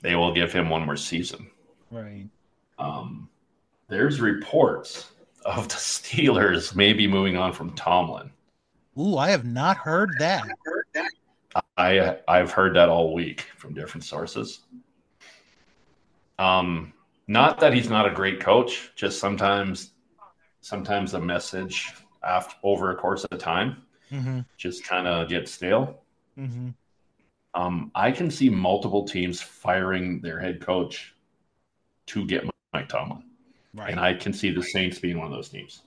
[0.02, 1.50] They will give him one more season.
[1.90, 2.28] Right.
[2.78, 3.28] Um,
[3.88, 5.10] there's reports
[5.44, 8.30] of the Steelers maybe moving on from Tomlin.
[8.98, 10.46] Ooh, I have not heard that.
[11.76, 14.60] I I've heard that all week from different sources.
[16.38, 16.92] Um,
[17.26, 19.92] not that he's not a great coach, just sometimes
[20.60, 21.92] sometimes the message
[22.22, 24.40] after over a course of time mm-hmm.
[24.56, 26.02] just kind of get stale.
[26.38, 26.68] Mm-hmm.
[27.54, 31.14] Um, I can see multiple teams firing their head coach
[32.06, 33.24] to get Mike Tomlin.
[33.74, 33.90] Right.
[33.90, 35.82] And I can see the Saints being one of those teams.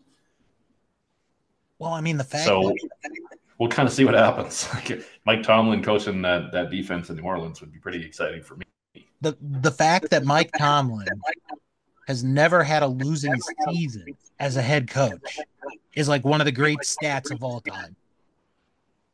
[1.79, 2.75] Well, I mean, the fact so
[3.57, 4.69] we'll kind of see what happens.
[5.25, 8.65] Mike Tomlin coaching that, that defense in New Orleans would be pretty exciting for me.
[9.21, 11.07] The the fact that Mike Tomlin
[12.07, 13.33] has never had a losing
[13.69, 14.05] season
[14.39, 15.39] as a head coach
[15.95, 17.95] is like one of the great stats of all time.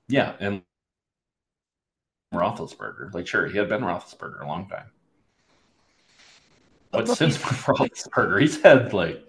[0.10, 0.62] Yeah, and
[2.34, 4.92] Roethlisberger, like sure, he had been Roethlisberger a long time,
[6.92, 9.24] but, since Roethlisberger, he's had like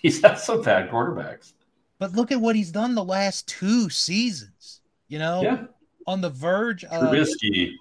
[0.00, 1.52] he's had some bad quarterbacks.
[1.98, 4.80] But look at what he's done the last two seasons.
[5.08, 5.64] You know, yeah.
[6.06, 7.72] on the verge of Trubisky,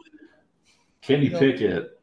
[1.01, 1.99] Kenny you know, Pickett,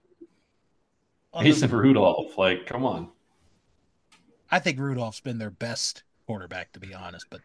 [1.41, 2.39] Mason the, Rudolph.
[2.39, 3.09] Like, come on.
[4.51, 7.27] I think Rudolph's been their best quarterback, to be honest.
[7.31, 7.41] But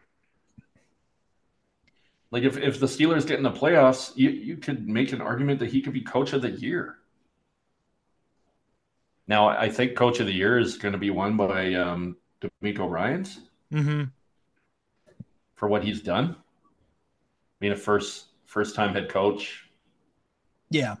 [2.34, 5.60] like, if if the Steelers get in the playoffs, you you could make an argument
[5.60, 6.96] that he could be coach of the year.
[9.28, 12.90] Now, I think coach of the year is going to be won by um, DeMeco
[12.90, 13.38] Ryans
[13.72, 14.06] mm-hmm.
[15.54, 16.34] for what he's done.
[16.34, 19.70] I mean, a first first time head coach.
[20.70, 20.96] Yeah.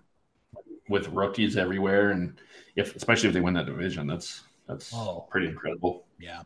[0.88, 2.40] With rookies everywhere, and
[2.76, 5.26] if especially if they win that division, that's that's oh.
[5.28, 6.04] pretty incredible.
[6.20, 6.42] Yeah.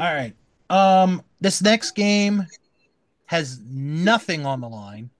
[0.00, 0.34] All right.
[0.70, 2.46] Um, this next game
[3.26, 5.10] has nothing on the line,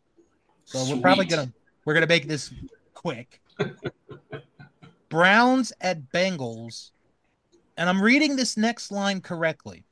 [0.65, 0.97] so Sweet.
[0.97, 1.53] we're probably gonna
[1.85, 2.53] we're gonna make this
[2.95, 3.41] quick.
[5.09, 6.91] Browns at Bengals,
[7.77, 9.85] and I'm reading this next line correctly.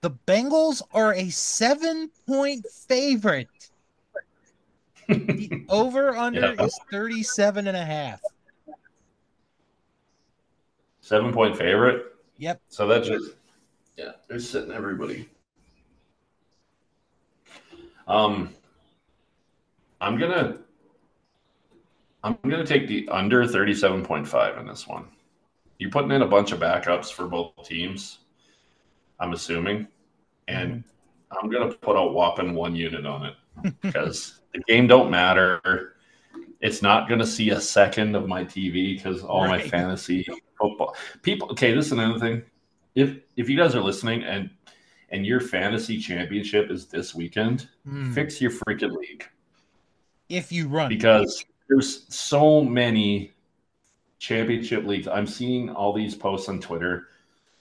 [0.00, 3.48] The Bengals are a seven point favorite.
[5.08, 6.64] the over under yeah.
[6.64, 8.20] is 37 and a half.
[11.02, 12.06] Seven point favorite?
[12.38, 12.60] Yep.
[12.68, 13.36] So that just
[14.02, 15.28] yeah, they're sitting everybody.
[18.06, 18.50] Um
[20.00, 20.58] I'm gonna
[22.24, 25.06] I'm gonna take the under 37.5 in this one.
[25.78, 28.18] You're putting in a bunch of backups for both teams,
[29.18, 29.88] I'm assuming.
[30.48, 31.38] And mm-hmm.
[31.38, 33.34] I'm gonna put a whopping one unit on it
[33.80, 35.96] because the game don't matter.
[36.60, 39.62] It's not going to see a second of my TV because all right.
[39.62, 40.26] my fantasy
[40.58, 41.50] football people.
[41.50, 42.42] Okay, this is another thing.
[42.94, 44.50] If if you guys are listening and
[45.10, 48.12] and your fantasy championship is this weekend, mm.
[48.14, 49.26] fix your freaking league.
[50.28, 53.32] If you run, because there's so many
[54.18, 55.08] championship leagues.
[55.08, 57.08] I'm seeing all these posts on Twitter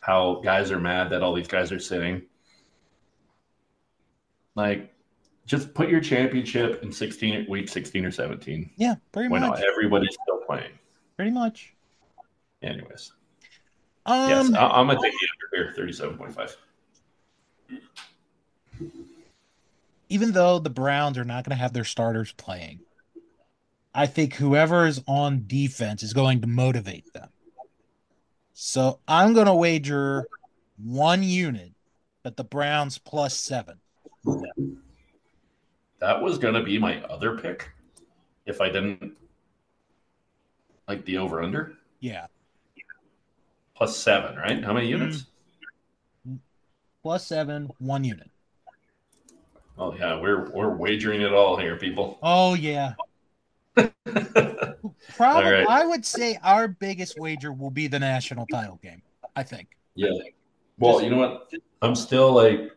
[0.01, 2.21] how guys are mad that all these guys are sitting.
[4.55, 4.93] Like,
[5.45, 8.69] just put your championship in 16 week 16 or 17.
[8.77, 9.61] Yeah, pretty when much.
[9.61, 10.71] everybody's still playing.
[11.15, 11.73] Pretty much.
[12.61, 13.11] Anyways.
[14.05, 16.55] Um, yes, I, am gonna take the under here, 37.5.
[20.09, 22.81] Even though the Browns are not going to have their starters playing,
[23.93, 27.29] I think whoever is on defense is going to motivate them.
[28.53, 30.27] So I'm going to wager
[30.77, 31.71] one unit,
[32.23, 33.79] but the Browns plus seven.
[35.99, 37.69] That was going to be my other pick
[38.45, 39.13] if I didn't
[40.89, 41.77] like the over under.
[42.01, 42.27] Yeah
[43.81, 44.63] plus seven, right?
[44.63, 45.25] How many units?
[47.01, 48.29] Plus seven, one unit.
[49.75, 52.19] Oh yeah, we're we're wagering it all here, people.
[52.21, 52.93] Oh yeah.
[53.75, 55.67] Probably, right.
[55.67, 59.01] I would say our biggest wager will be the national title game.
[59.35, 59.69] I think.
[59.95, 60.11] Yeah.
[60.77, 61.51] Well, Just, you know what?
[61.81, 62.71] I'm still like,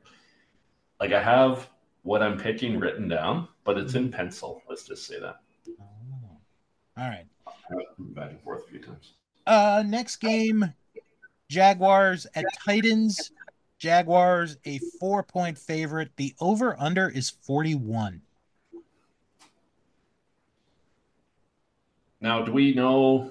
[1.00, 1.68] like I have
[2.02, 4.62] what I'm picking written down, but it's in pencil.
[4.70, 5.36] Let's just say that.
[5.68, 6.38] Oh.
[6.96, 7.26] All right.
[7.98, 9.12] Back and forth a few times.
[9.46, 10.72] Uh, next game,
[11.48, 13.32] Jaguars at Titans.
[13.78, 16.10] Jaguars a four point favorite.
[16.16, 18.20] The over under is 41.
[22.20, 23.30] Now, do we know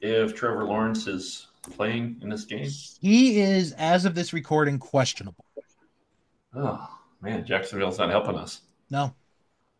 [0.00, 2.68] if Trevor Lawrence is playing in this game?
[3.00, 5.44] He is, as of this recording, questionable.
[6.56, 6.88] Oh,
[7.20, 7.44] man.
[7.44, 8.62] Jacksonville's not helping us.
[8.90, 9.14] No.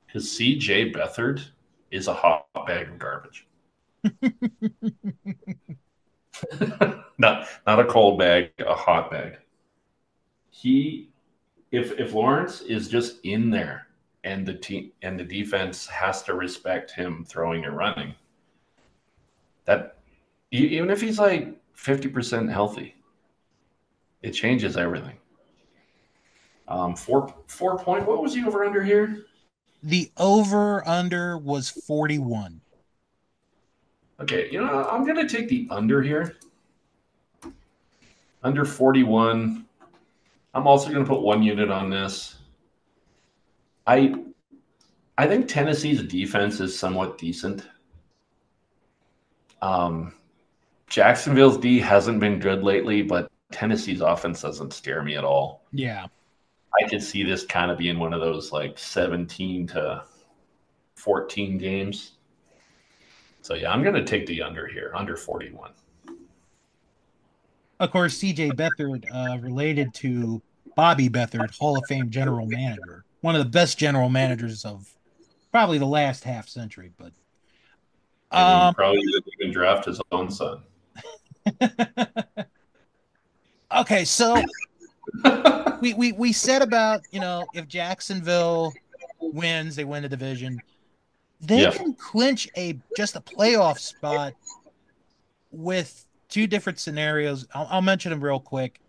[0.07, 1.42] Because CJ Beathard
[1.90, 3.46] is a hot bag of garbage.
[7.18, 9.39] not not a cold bag, a hot bag.
[10.51, 11.11] He,
[11.70, 13.89] if if Lawrence is just in there
[14.24, 18.14] and the team and the defense has to respect him throwing and running,
[19.64, 19.99] that
[20.51, 22.95] even if he's like fifty percent healthy,
[24.22, 25.18] it changes everything.
[26.68, 28.07] Um, four four point.
[28.07, 29.26] What was the over under here?
[29.82, 32.62] The over under was forty one.
[34.25, 36.37] Okay, you know, I'm going to take the under here.
[38.43, 39.66] Under 41.
[40.55, 42.37] I'm also going to put one unit on this.
[43.87, 44.14] I
[45.18, 47.68] I think Tennessee's defense is somewhat decent.
[49.61, 50.14] Um,
[50.87, 55.66] Jacksonville's D hasn't been good lately, but Tennessee's offense doesn't scare me at all.
[55.70, 56.07] Yeah.
[56.81, 60.03] I could see this kind of being one of those like 17 to
[60.95, 62.12] 14 games.
[63.45, 65.72] So yeah, I'm going to take the under here, under 41.
[67.78, 70.40] Of course, CJ Beathard, uh, related to
[70.76, 74.90] Bobby Beathard, Hall of Fame general manager, one of the best general managers of
[75.53, 76.90] probably the last half century.
[76.97, 77.12] But
[78.30, 80.62] um, probably didn't even draft his own son.
[83.76, 84.42] okay, so
[85.82, 88.72] we, we we said about you know if Jacksonville
[89.20, 90.62] wins, they win the division.
[91.47, 91.70] They yeah.
[91.70, 94.34] can clinch a just a playoff spot
[95.51, 97.47] with two different scenarios.
[97.55, 98.80] I'll, I'll mention them real quick.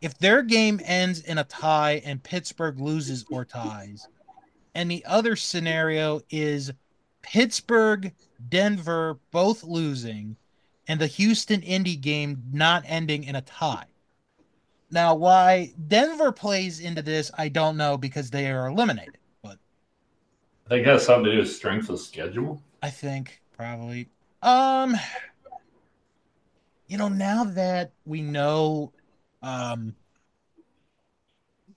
[0.00, 4.06] If their game ends in a tie and Pittsburgh loses or ties,
[4.74, 6.72] and the other scenario is
[7.22, 8.12] Pittsburgh,
[8.48, 10.36] Denver both losing,
[10.88, 13.86] and the Houston Indy game not ending in a tie.
[14.90, 19.18] Now, why Denver plays into this, I don't know because they are eliminated.
[20.66, 22.62] I think it has something to do with strength of schedule.
[22.82, 24.08] I think probably.
[24.42, 24.96] Um,
[26.86, 28.92] you know, now that we know,
[29.42, 29.94] um,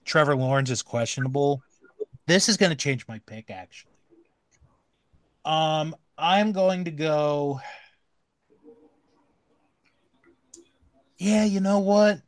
[0.05, 1.61] Trevor Lawrence is questionable,
[2.27, 3.49] this is going to change my pick.
[3.49, 3.91] Actually,
[5.43, 7.59] um, I'm going to go.
[11.17, 12.21] Yeah, you know what?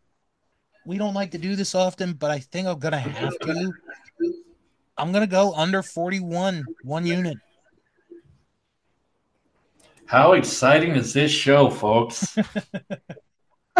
[0.86, 3.74] We don't like to do this often, but I think I'm gonna have to.
[5.00, 7.38] I'm gonna go under 41, one unit.
[10.06, 12.36] How exciting is this show, folks?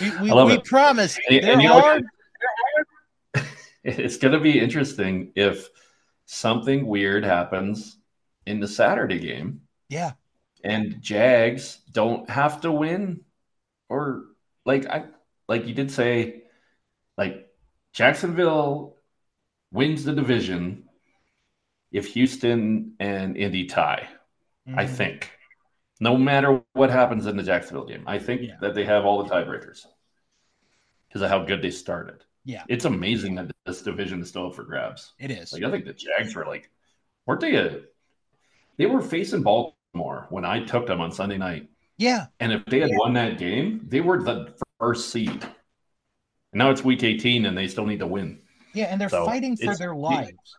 [0.00, 1.18] we we, we promise.
[1.28, 2.00] And, and you know,
[3.84, 5.68] it's gonna be interesting if
[6.26, 7.98] something weird happens
[8.46, 9.62] in the Saturday game.
[9.88, 10.12] Yeah.
[10.62, 13.22] And Jags don't have to win
[13.88, 14.24] or
[14.64, 15.06] like I
[15.48, 16.42] like you did say
[17.16, 17.48] like
[17.92, 18.95] Jacksonville
[19.72, 20.84] wins the division
[21.92, 24.08] if Houston and Indy tie.
[24.68, 24.78] Mm-hmm.
[24.78, 25.30] I think.
[26.00, 28.04] No matter what happens in the Jacksonville game.
[28.06, 28.56] I think yeah.
[28.60, 29.86] that they have all the tiebreakers
[31.08, 32.24] because of how good they started.
[32.44, 32.62] Yeah.
[32.68, 35.14] It's amazing that this division is still up for grabs.
[35.18, 35.52] It is.
[35.52, 36.70] Like I think the Jags were like
[37.26, 37.80] weren't they a
[38.76, 41.68] they were facing Baltimore when I took them on Sunday night.
[41.96, 42.26] Yeah.
[42.38, 42.98] And if they had yeah.
[42.98, 45.42] won that game, they were the first seed.
[45.42, 48.40] And now it's week 18 and they still need to win.
[48.76, 50.58] Yeah, and they're so fighting for their lives.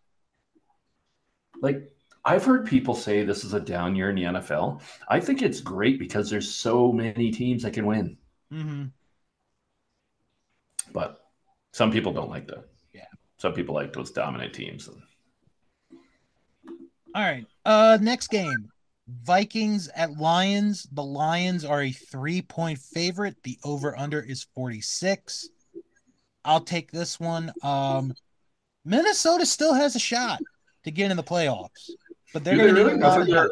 [1.61, 1.91] Like
[2.25, 4.81] I've heard people say this is a down year in the NFL.
[5.07, 8.17] I think it's great because there's so many teams that can win.
[8.51, 8.85] Mm-hmm.
[10.91, 11.21] But
[11.71, 12.67] some people don't like that.
[12.91, 13.05] Yeah.
[13.37, 14.89] Some people like those dominant teams.
[17.13, 17.45] All right.
[17.63, 18.69] Uh, next game,
[19.07, 20.87] Vikings at Lions.
[20.91, 23.35] The Lions are a three point favorite.
[23.43, 25.49] The over under is 46.
[26.47, 27.51] I'll take this one.
[27.61, 28.13] Um,
[28.85, 30.39] Minnesota still has a shot
[30.85, 31.91] to get in the playoffs,
[32.33, 33.03] but they're going to really?
[33.03, 33.49] I thought,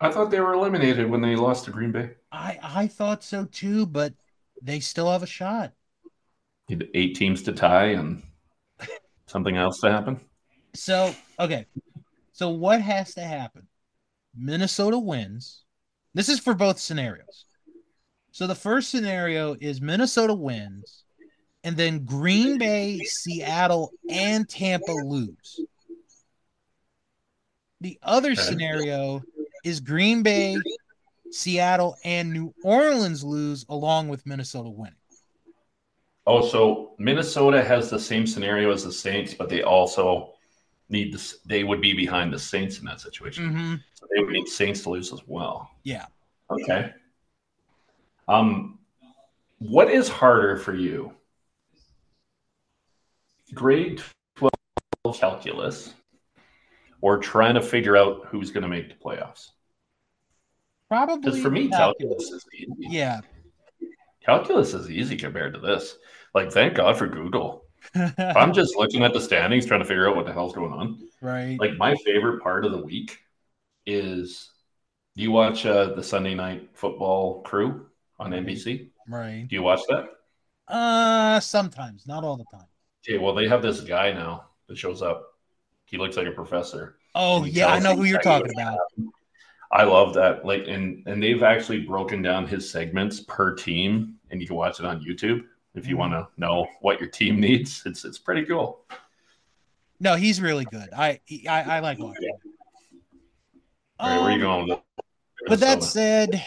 [0.00, 2.10] I thought they were eliminated when they lost to Green Bay.
[2.30, 4.12] I, I thought so too, but
[4.62, 5.72] they still have a shot.
[6.70, 8.22] Eight teams to tie and
[9.26, 10.20] something else to happen.
[10.74, 11.64] So, okay.
[12.32, 13.66] So what has to happen?
[14.36, 15.64] Minnesota wins.
[16.12, 17.46] This is for both scenarios.
[18.32, 21.04] So the first scenario is Minnesota wins,
[21.64, 25.60] and then Green Bay, Seattle, and Tampa lose.
[27.80, 29.22] The other scenario
[29.64, 30.56] is Green Bay,
[31.30, 34.94] Seattle, and New Orleans lose along with Minnesota winning.
[36.26, 40.34] Oh, so Minnesota has the same scenario as the Saints, but they also
[40.90, 41.38] need this.
[41.46, 43.46] They would be behind the Saints in that situation.
[43.46, 43.74] Mm-hmm.
[43.94, 45.70] So they would need Saints to lose as well.
[45.84, 46.06] Yeah.
[46.50, 46.92] Okay.
[48.26, 48.78] Um,
[49.58, 51.12] what is harder for you?
[53.54, 54.02] Grade
[54.36, 54.52] twelve
[55.14, 55.94] calculus,
[57.00, 59.50] or trying to figure out who's going to make the playoffs?
[60.88, 61.20] Probably.
[61.20, 62.28] Because for me, calculus.
[62.28, 62.94] calculus is easy.
[62.94, 63.20] Yeah.
[64.24, 65.96] Calculus is easy compared to this.
[66.34, 67.64] Like, thank God for Google
[68.18, 70.98] I'm just looking at the standings, trying to figure out what the hell's going on.
[71.20, 71.56] Right.
[71.58, 73.18] Like my favorite part of the week
[73.86, 74.50] is
[75.16, 77.86] do you watch uh, the Sunday night football crew
[78.18, 78.90] on NBC?
[79.08, 79.46] Right.
[79.48, 80.10] Do you watch that?
[80.68, 82.66] Uh sometimes, not all the time.
[83.04, 85.24] Okay, well they have this guy now that shows up.
[85.84, 86.96] He looks like a professor.
[87.14, 88.78] Oh yeah, I know who you're talking about.
[89.70, 90.44] I love that.
[90.44, 94.80] Like and and they've actually broken down his segments per team and you can watch
[94.80, 95.44] it on YouTube
[95.74, 96.12] if you mm-hmm.
[96.12, 97.82] want to know what your team needs.
[97.86, 98.84] It's it's pretty cool.
[100.00, 100.88] No, he's really good.
[100.96, 102.30] I I, I like watching.
[104.00, 104.68] All right, where are you going?
[104.68, 104.80] With
[105.48, 106.44] With that said,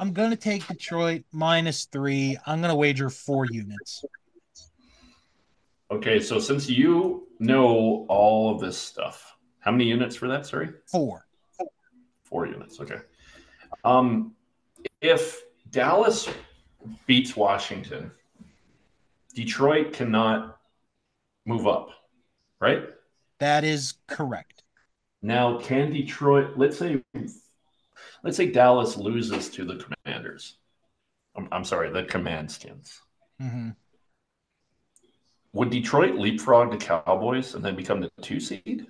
[0.00, 2.36] I'm going to take Detroit minus three.
[2.44, 4.04] I'm going to wager four units.
[5.92, 10.46] Okay, so since you know all of this stuff, how many units for that?
[10.46, 11.26] Sorry, Four.
[12.24, 12.80] four units.
[12.80, 12.96] Okay.
[13.84, 14.34] Um,
[15.02, 16.30] if Dallas
[17.06, 18.10] beats Washington,
[19.34, 20.56] Detroit cannot
[21.44, 21.90] move up,
[22.58, 22.84] right?
[23.38, 24.62] That is correct.
[25.20, 26.52] Now, can Detroit?
[26.56, 27.02] Let's say,
[28.24, 30.56] let's say Dallas loses to the Commanders.
[31.36, 32.98] I'm, I'm sorry, the Command Skins.
[33.38, 33.70] hmm
[35.52, 38.86] Would Detroit leapfrog the Cowboys and then become the two seed?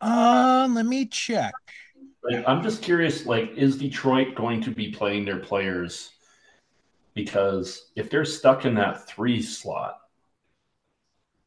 [0.00, 1.54] Uh, let me check.
[2.46, 3.24] I'm just curious.
[3.24, 6.10] Like, is Detroit going to be playing their players?
[7.14, 9.98] Because if they're stuck in that three slot,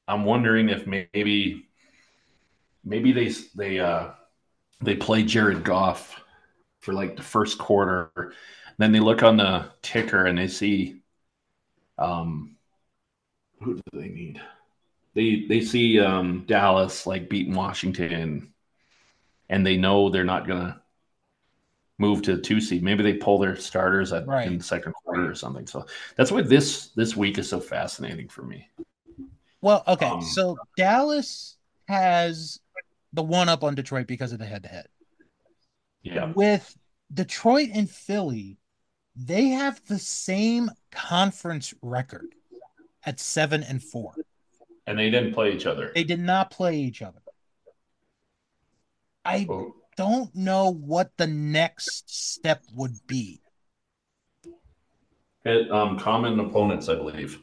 [0.08, 1.68] I'm wondering if maybe,
[2.84, 4.12] maybe they they uh
[4.82, 6.20] they play Jared Goff
[6.80, 8.34] for like the first quarter,
[8.78, 11.02] then they look on the ticker and they see,
[11.98, 12.56] um,
[13.62, 14.42] who do they need?
[15.16, 18.54] They they see um Dallas like beating Washington
[19.50, 20.82] and they know they're not gonna
[21.98, 22.84] move to the two seed.
[22.84, 24.48] Maybe they pull their starters at, Right.
[24.48, 25.68] in the second quarter or something.
[25.68, 25.86] So
[26.16, 28.70] that's why this this week is so fascinating for me.
[29.62, 30.06] Well, okay.
[30.08, 31.58] Um, so Dallas
[31.88, 32.60] has
[33.12, 34.88] the one up on Detroit because of the head to head.
[36.02, 36.78] Yeah, With
[37.14, 38.58] Detroit and Philly,
[39.18, 42.34] they have the same conference record
[43.06, 44.14] at seven and four.
[44.88, 45.92] and they didn't play each other.
[45.94, 47.20] They did not play each other.
[49.26, 53.42] I Oh, don't know what the next step would be.
[55.46, 57.40] it, um, common opponents, I believe.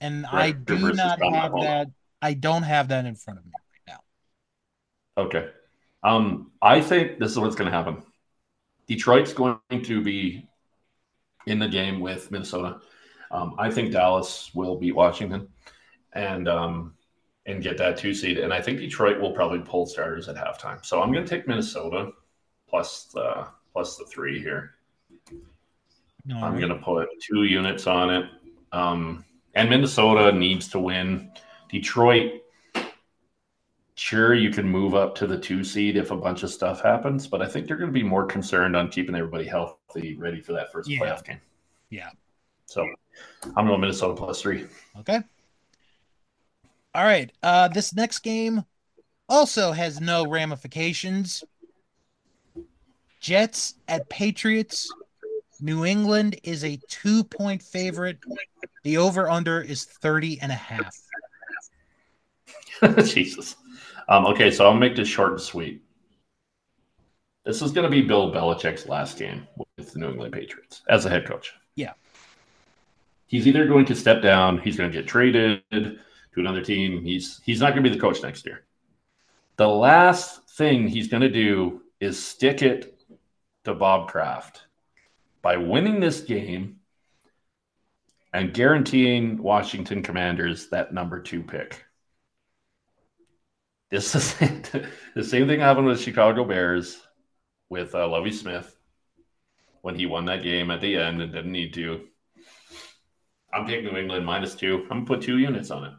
[0.00, 1.62] And I do not have opponent.
[1.62, 1.88] that.
[2.20, 3.52] I don't have that in front of me
[3.86, 3.94] right
[5.16, 5.22] now.
[5.24, 5.48] Okay.
[6.02, 8.02] Um, I think this is what's going to happen.
[8.86, 10.46] Detroit's going to be
[11.46, 12.80] in the game with Minnesota.
[13.30, 15.48] Um, I think Dallas will beat Washington
[16.12, 16.94] and um,
[17.46, 18.38] and get that two seed.
[18.38, 20.84] And I think Detroit will probably pull starters at halftime.
[20.84, 22.12] So I'm going to take Minnesota
[22.68, 24.74] plus the plus the three here.
[26.26, 28.24] No, I'm going to put two units on it.
[28.72, 31.30] Um, and Minnesota needs to win.
[31.70, 32.40] Detroit,
[33.94, 37.26] sure, you can move up to the two seed if a bunch of stuff happens,
[37.26, 40.52] but I think they're going to be more concerned on keeping everybody healthy, ready for
[40.54, 41.00] that first Yeah.
[41.00, 41.40] playoff game.
[41.90, 42.10] Yeah.
[42.66, 42.88] So
[43.56, 44.66] I'm going Minnesota plus three.
[44.98, 45.20] Okay.
[46.94, 47.30] All right.
[47.42, 48.64] Uh, this next game
[49.28, 51.44] also has no ramifications.
[53.20, 54.92] Jets at Patriots.
[55.60, 58.18] New England is a two point favorite.
[58.82, 60.94] The over under is 30 and a half.
[63.04, 63.56] Jesus.
[64.08, 65.82] Um, okay, so I'll make this short and sweet.
[67.44, 69.46] This is going to be Bill Belichick's last game
[69.76, 71.52] with the New England Patriots as a head coach.
[73.26, 75.98] He's either going to step down, he's going to get traded to
[76.36, 77.02] another team.
[77.02, 78.64] He's he's not going to be the coach next year.
[79.56, 82.98] The last thing he's going to do is stick it
[83.64, 84.66] to Bob Kraft
[85.42, 86.80] by winning this game
[88.32, 91.84] and guaranteeing Washington Commanders that number two pick.
[93.90, 94.34] This is
[95.14, 97.00] the same thing happened with Chicago Bears
[97.68, 98.76] with uh, Lovie Smith
[99.82, 102.08] when he won that game at the end and didn't need to.
[103.54, 104.82] I'm taking New England minus two.
[104.90, 105.92] I'm gonna put two units on it.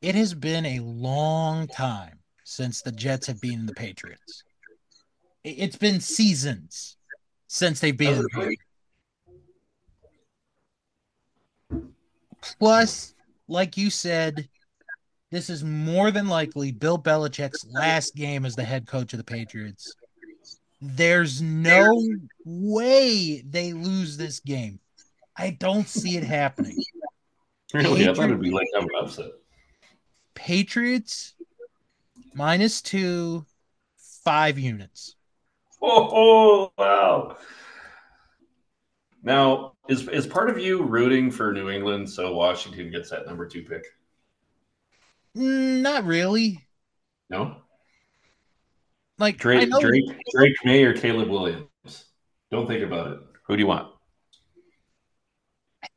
[0.00, 4.44] It has been a long time since the Jets have beaten the Patriots.
[5.44, 6.96] It's been seasons
[7.48, 8.62] since they've beaten the Patriots.
[12.58, 13.14] Plus,
[13.48, 14.48] like you said,
[15.30, 19.24] this is more than likely Bill Belichick's last game as the head coach of the
[19.24, 19.94] Patriots.
[20.80, 21.92] There's no
[22.44, 24.80] way they lose this game.
[25.38, 26.76] I don't see it happening.
[27.74, 29.26] Really, I thought it'd be like an upset.
[30.34, 31.34] Patriots
[32.34, 33.44] minus two,
[34.24, 35.16] five units.
[35.82, 37.36] Oh, oh, wow.
[39.22, 43.46] Now, is is part of you rooting for New England so Washington gets that number
[43.46, 43.84] two pick?
[45.36, 46.60] Mm, Not really.
[47.30, 47.56] No,
[49.18, 51.68] Like Drake, Drake, Drake Maye or Caleb Williams?
[52.50, 53.18] Don't think about it.
[53.46, 53.92] Who do you want?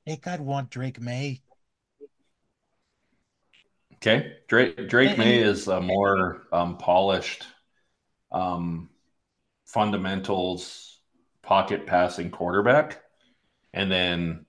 [0.05, 1.41] I think I'd want Drake Maye.
[3.95, 7.45] Okay, Drake Drake Maye is a more um, polished,
[8.31, 8.89] um,
[9.65, 10.99] fundamentals,
[11.43, 13.03] pocket passing quarterback,
[13.73, 14.45] and then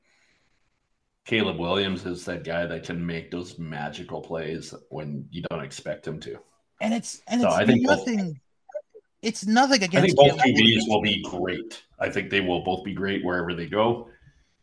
[1.26, 6.06] Caleb Williams is that guy that can make those magical plays when you don't expect
[6.06, 6.38] him to.
[6.80, 8.32] And it's and so it's I think nothing.
[8.32, 8.36] Both,
[9.20, 9.96] it's nothing against.
[9.98, 11.82] I think both QBs will be great.
[12.00, 14.08] I think they will both be great wherever they go.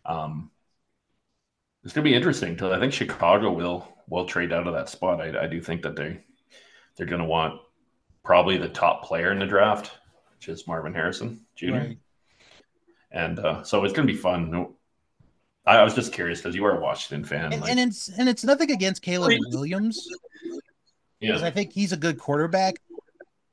[0.06, 0.50] Um,
[1.90, 4.90] it's going to be interesting because I think Chicago will will trade out of that
[4.90, 5.20] spot.
[5.20, 6.20] I, I do think that they
[6.96, 7.60] they're going to want
[8.24, 9.98] probably the top player in the draft,
[10.36, 11.72] which is Marvin Harrison Jr.
[11.72, 11.98] Right.
[13.10, 14.68] And uh, so it's going to be fun.
[15.66, 18.08] I, I was just curious because you are a Washington fan, and, like, and, it's
[18.08, 20.08] and it's nothing against Caleb Williams.
[21.20, 22.76] Yeah, I think he's a good quarterback.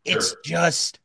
[0.05, 0.39] It's sure.
[0.45, 1.01] just,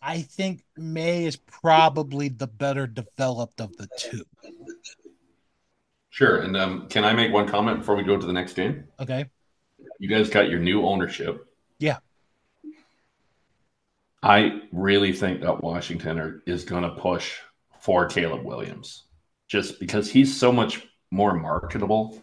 [0.00, 4.24] I think Maye is probably the better developed of the two.
[6.16, 6.38] Sure.
[6.38, 8.84] And um, can I make one comment before we go to the next game?
[8.98, 9.26] Okay.
[9.98, 11.46] You guys got your new ownership.
[11.78, 11.98] Yeah.
[14.22, 17.34] I really think that Washington are, is going to push
[17.80, 19.04] for Caleb Williams
[19.46, 22.22] just because he's so much more marketable.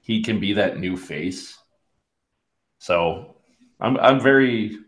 [0.00, 1.58] He can be that new face.
[2.78, 3.34] So
[3.80, 4.78] I'm I'm very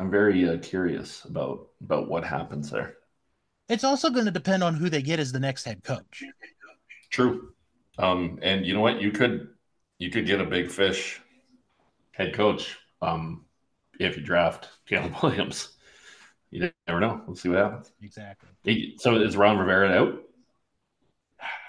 [0.00, 2.94] I'm very uh, curious about about what happens there.
[3.68, 6.22] It's also going to depend on who they get as the next head coach.
[7.14, 7.50] True.
[7.96, 9.00] Um, and you know what?
[9.00, 9.50] You could
[10.00, 11.20] you could get a big fish
[12.10, 13.44] head coach um,
[14.00, 15.76] if you draft Caleb Williams.
[16.50, 17.22] You never know.
[17.24, 17.92] We'll see what happens.
[18.02, 18.96] Exactly.
[18.98, 20.22] So is Ron Rivera out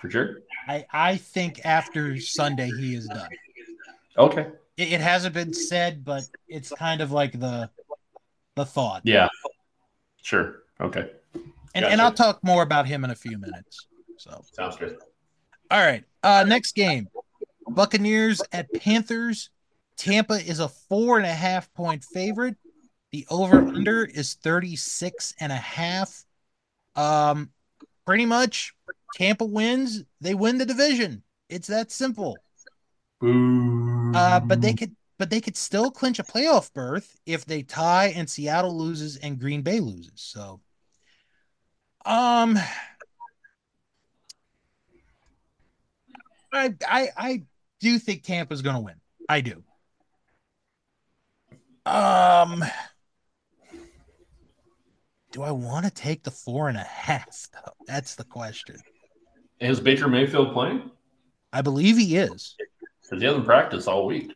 [0.02, 0.38] for sure?
[0.68, 3.30] I I think after Sunday he is done.
[4.18, 4.48] Okay.
[4.78, 7.70] It, it hasn't been said, but it's kind of like the
[8.56, 9.04] the thought.
[9.04, 9.30] Yeah.
[10.24, 10.64] Sure.
[10.82, 11.12] Okay.
[11.36, 11.88] And gotcha.
[11.88, 13.86] and I'll talk more about him in a few minutes.
[14.18, 14.98] So sounds good.
[15.76, 16.06] All right.
[16.24, 17.10] Uh next game.
[17.68, 19.50] Buccaneers at Panthers.
[19.98, 22.56] Tampa is a four and a half point favorite.
[23.12, 26.24] The over under is 36 and a half.
[26.96, 27.50] Um,
[28.06, 28.74] pretty much
[29.16, 31.24] Tampa wins, they win the division.
[31.50, 32.38] It's that simple.
[33.22, 38.14] Uh, but they could but they could still clinch a playoff berth if they tie
[38.16, 40.22] and Seattle loses and Green Bay loses.
[40.22, 40.62] So
[42.06, 42.58] um
[46.56, 47.44] I I I
[47.80, 48.96] do think Tampa's gonna win.
[49.28, 49.64] I do.
[51.86, 52.64] Um
[55.32, 57.48] do I want to take the four and a half?
[57.54, 57.74] Though?
[57.86, 58.78] That's the question.
[59.60, 60.90] Is Baker Mayfield playing?
[61.52, 62.56] I believe he is.
[63.02, 64.34] Because he hasn't practiced all week.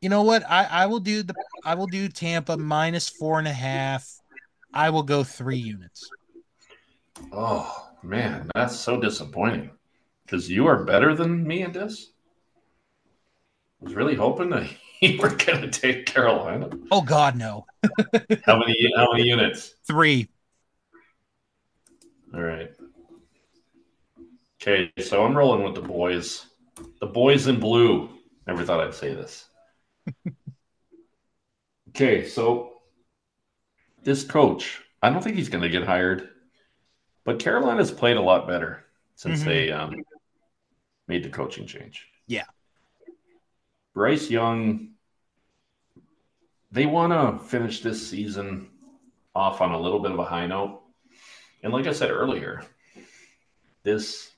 [0.00, 0.42] You know what?
[0.50, 1.34] I, I will do the
[1.64, 4.04] I will do Tampa minus four and a half.
[4.74, 6.08] I will go three units.
[7.30, 9.70] Oh man, that's so disappointing.
[10.32, 12.10] Because you are better than me in this.
[13.82, 14.66] I was really hoping that
[15.02, 16.70] you were gonna take Carolina.
[16.90, 17.66] Oh God, no.
[18.46, 19.74] how many how many units?
[19.86, 20.30] Three.
[22.32, 22.70] All right.
[24.62, 26.46] Okay, so I'm rolling with the boys.
[27.00, 28.08] The boys in blue.
[28.46, 29.44] Never thought I'd say this.
[31.90, 32.72] okay, so
[34.02, 36.30] this coach, I don't think he's going to get hired,
[37.24, 38.82] but Carolina's played a lot better
[39.14, 39.48] since mm-hmm.
[39.48, 39.94] they um,
[41.08, 42.06] made the coaching change.
[42.26, 42.44] Yeah.
[43.94, 44.92] Bryce Young
[46.72, 48.70] they want to finish this season
[49.34, 50.80] off on a little bit of a high note.
[51.62, 52.64] And like I said earlier,
[53.84, 54.30] this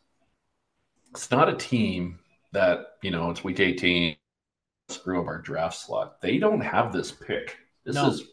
[1.12, 2.18] it's not a team
[2.52, 4.16] that, you know, it's week 18,
[4.88, 6.20] screw up our draft slot.
[6.20, 7.56] They don't have this pick.
[7.84, 8.08] This no.
[8.08, 8.24] is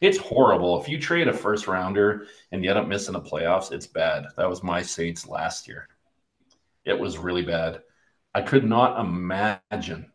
[0.00, 0.80] it's horrible.
[0.80, 4.26] If you trade a first rounder and you end up missing the playoffs, it's bad.
[4.36, 5.88] That was my Saints last year.
[6.86, 7.82] It was really bad.
[8.34, 10.12] I could not imagine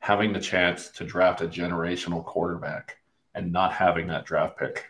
[0.00, 2.98] having the chance to draft a generational quarterback
[3.34, 4.86] and not having that draft pick.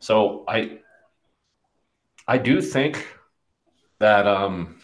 [0.00, 0.80] So I
[2.26, 3.06] I do think
[3.98, 4.80] that um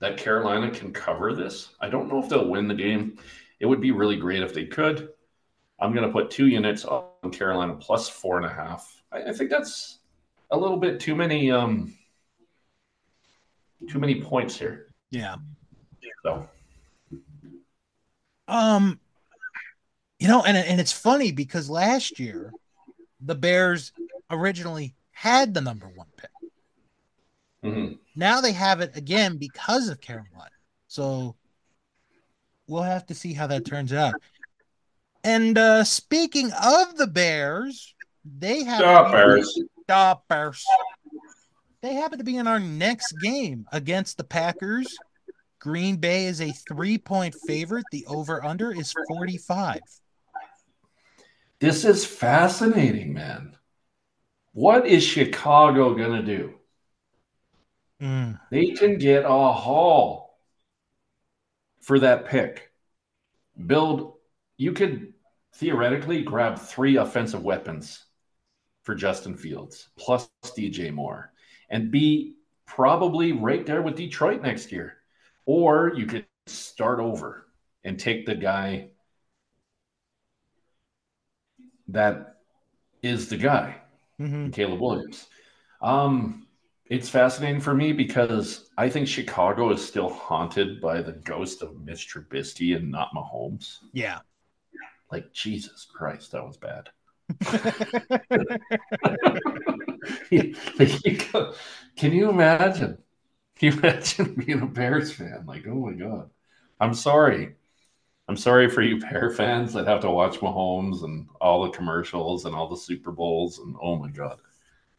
[0.00, 1.74] that Carolina can cover this.
[1.80, 3.18] I don't know if they'll win the game.
[3.60, 5.10] It would be really great if they could.
[5.80, 9.02] I'm going to put two units on Carolina plus four and a half.
[9.12, 10.00] I, I think that's
[10.50, 11.94] a little bit too many um
[13.88, 14.88] too many points here.
[15.10, 15.36] Yeah.
[16.22, 16.48] So
[18.48, 19.00] um,
[20.18, 22.52] you know, and and it's funny because last year
[23.20, 23.92] the Bears
[24.30, 26.30] originally had the number one pick.
[27.64, 27.94] Mm-hmm.
[28.14, 30.50] Now they have it again because of Carolina.
[30.88, 31.36] So
[32.68, 34.14] we'll have to see how that turns out.
[35.22, 39.60] And uh speaking of the Bears, they have Stop Bears.
[39.84, 40.64] Stop Bears.
[41.84, 44.96] They happen to be in our next game against the Packers
[45.58, 47.84] Green Bay is a three point favorite.
[47.92, 49.80] The over under is 45.
[51.60, 53.54] This is fascinating, man.
[54.52, 56.54] What is Chicago going to do?
[58.00, 58.40] Mm.
[58.50, 60.38] They can get a haul
[61.82, 62.72] for that pick.
[63.66, 64.14] build.
[64.56, 65.12] You could
[65.56, 68.06] theoretically grab three offensive weapons
[68.84, 71.33] for Justin Fields plus DJ Moore
[71.74, 74.98] and be probably right there with Detroit next year.
[75.44, 77.48] Or you could start over
[77.82, 78.90] and take the guy
[81.88, 82.36] that
[83.02, 83.74] is the guy,
[84.20, 84.50] mm-hmm.
[84.50, 85.26] Caleb Williams.
[85.82, 86.46] Um,
[86.86, 91.84] it's fascinating for me because I think Chicago is still haunted by the ghost of
[91.84, 93.78] Mitch Trubisky and not Mahomes.
[93.92, 94.20] Yeah.
[95.10, 96.90] Like Jesus Christ, that was bad.
[101.96, 102.98] Can you imagine?
[103.56, 105.44] Can you imagine being a Bears fan?
[105.46, 106.30] Like, oh my God.
[106.80, 107.54] I'm sorry.
[108.28, 112.46] I'm sorry for you Bear fans that have to watch Mahomes and all the commercials
[112.46, 113.58] and all the Super Bowls.
[113.58, 114.40] And oh my God.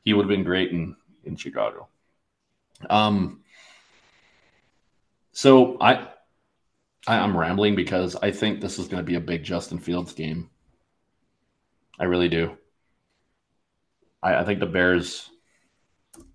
[0.03, 0.95] He would have been great in,
[1.25, 1.87] in Chicago.
[2.89, 3.41] Um,
[5.31, 6.07] so I,
[7.07, 10.13] I I'm rambling because I think this is going to be a big Justin Fields
[10.13, 10.49] game.
[11.99, 12.57] I really do.
[14.25, 15.29] I, I think the Bears.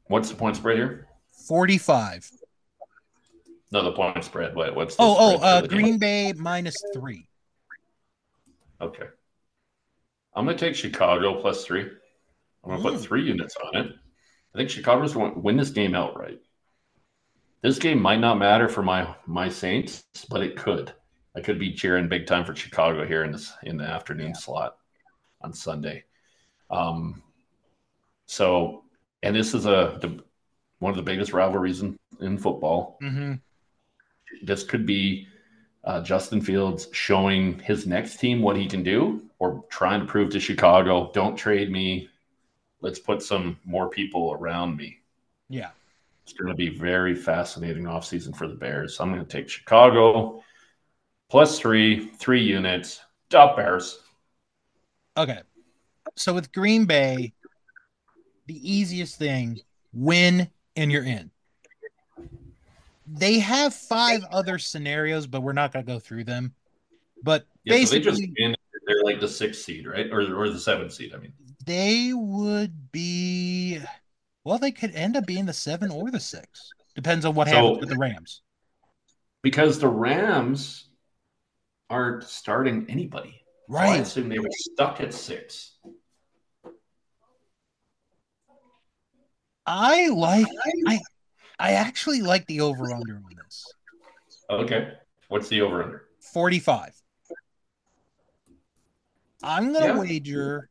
[0.04, 1.08] What's the point spread here?
[1.48, 2.30] 45.
[3.72, 4.54] No, the point spread.
[4.54, 5.98] What, what's the oh oh uh, Green game?
[5.98, 7.26] Bay minus three.
[8.80, 9.06] Okay,
[10.34, 11.82] I'm gonna take Chicago plus three.
[11.82, 12.92] I'm gonna Ooh.
[12.92, 13.92] put three units on it.
[14.54, 16.40] I think Chicago's going to win this game outright.
[17.62, 20.92] This game might not matter for my my Saints, but it could.
[21.36, 24.40] I could be cheering big time for Chicago here in this in the afternoon yeah.
[24.40, 24.76] slot
[25.42, 26.04] on Sunday.
[26.70, 27.22] Um,
[28.30, 28.84] so,
[29.24, 30.22] and this is a the,
[30.78, 32.96] one of the biggest rivalries in, in football.
[33.02, 33.34] Mm-hmm.
[34.44, 35.26] This could be
[35.82, 40.30] uh, Justin Fields showing his next team what he can do, or trying to prove
[40.30, 42.08] to Chicago, "Don't trade me.
[42.80, 45.00] Let's put some more people around me."
[45.48, 45.70] Yeah,
[46.22, 49.00] it's going to be very fascinating offseason for the Bears.
[49.00, 50.44] I'm going to take Chicago
[51.28, 53.00] plus three, three units.
[53.28, 53.98] Top Bears.
[55.16, 55.40] Okay.
[56.14, 57.32] So with Green Bay,
[58.50, 59.60] the easiest thing,
[59.92, 61.30] win and you're in.
[63.06, 66.52] They have five other scenarios, but we're not going to go through them.
[67.22, 68.54] But yeah, basically, so they
[68.86, 70.10] they're like the sixth seed, right?
[70.10, 71.32] Or, or the seventh seed, I mean.
[71.64, 73.78] They would be,
[74.42, 76.70] well, they could end up being the seven or the six.
[76.96, 78.42] Depends on what so, happens with the Rams.
[79.42, 80.88] Because the Rams
[81.88, 83.42] aren't starting anybody.
[83.68, 83.86] Right.
[83.86, 85.76] So I assume they were stuck at six.
[89.72, 90.48] I like
[90.88, 91.00] I
[91.60, 93.72] I actually like the over under on this.
[94.50, 94.94] Okay.
[95.28, 96.02] What's the over under?
[96.32, 96.92] 45.
[99.44, 99.98] I'm gonna yeah.
[99.98, 100.68] wager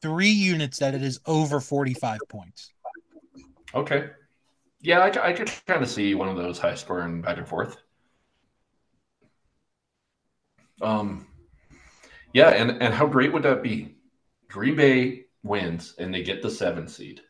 [0.00, 2.72] three units that it is over 45 points.
[3.74, 4.10] Okay.
[4.80, 7.78] Yeah, I, I could kind of see one of those high scoring back and forth.
[10.80, 11.26] Um,
[12.32, 13.96] yeah, and and how great would that be?
[14.48, 17.22] Green Bay wins and they get the seven seed,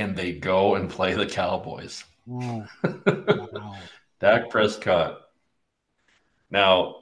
[0.00, 2.04] and they go and play the Cowboys.
[2.26, 2.66] wow.
[4.20, 5.20] Dak Prescott.
[6.50, 6.96] Now,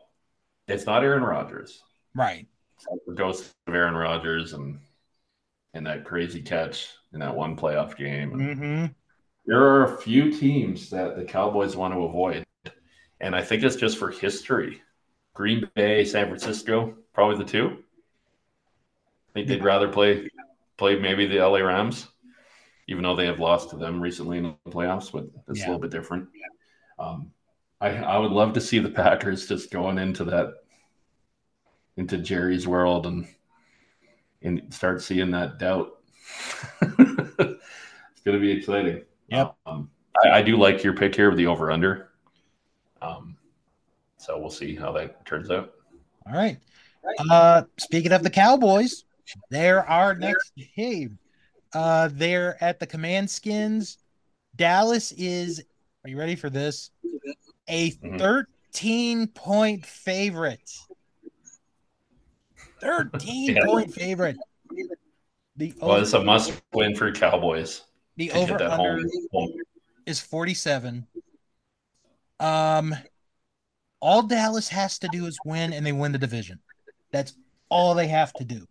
[0.66, 1.80] it's not Aaron Rodgers,
[2.14, 2.46] right?
[3.06, 4.80] the ghost of Aaron Rodgers and
[5.74, 8.32] and that crazy catch in that one playoff game.
[8.32, 8.86] Mm-hmm.
[9.46, 12.44] There are a few teams that the Cowboys want to avoid,
[13.20, 14.82] and I think it's just for history.
[15.34, 17.78] Green Bay, San Francisco, probably the two.
[19.30, 20.28] I think they'd rather play
[20.76, 22.08] play maybe the LA Rams,
[22.88, 25.66] even though they have lost to them recently in the playoffs, but it's yeah.
[25.66, 26.28] a little bit different.
[26.98, 27.30] Um,
[27.80, 30.54] I I would love to see the Packers just going into that
[31.96, 33.28] into Jerry's world and
[34.42, 35.98] and start seeing that doubt.
[36.82, 39.02] it's going to be exciting.
[39.28, 39.90] Yeah, um,
[40.24, 42.10] I, I, do like your pick here of the over under.
[43.02, 43.36] Um,
[44.16, 45.74] so we'll see how that turns out.
[46.26, 46.58] All right.
[47.30, 49.04] Uh, speaking of the Cowboys,
[49.50, 51.18] they're our next game.
[51.74, 53.98] Uh, they're at the Command Skins.
[54.56, 55.62] Dallas is.
[56.04, 56.90] Are you ready for this?
[57.68, 58.18] A mm-hmm.
[58.18, 60.70] 13 point favorite.
[62.80, 63.64] 13 yeah.
[63.64, 64.36] point favorite.
[65.56, 67.82] The well, over- it's a must win for Cowboys.
[68.16, 69.00] The over under
[70.06, 71.06] is 47.
[72.40, 72.94] Um,
[74.00, 76.58] all Dallas has to do is win and they win the division.
[77.12, 77.34] That's
[77.68, 78.66] all they have to do.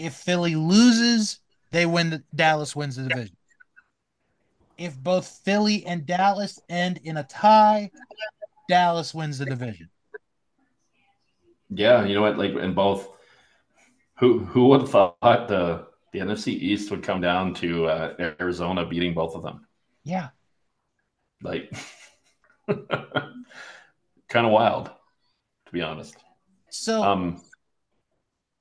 [0.00, 1.40] If Philly loses,
[1.70, 3.36] they win the Dallas wins the division.
[4.78, 7.90] If both Philly and Dallas end in a tie,
[8.68, 9.90] Dallas wins the division.
[11.68, 12.38] Yeah, you know what?
[12.38, 13.08] Like in both,
[14.18, 18.86] who who would have thought the the NFC East would come down to uh, Arizona
[18.86, 19.66] beating both of them?
[20.02, 20.30] Yeah,
[21.42, 21.72] like
[22.68, 24.86] kind of wild,
[25.66, 26.16] to be honest.
[26.70, 27.42] So, um,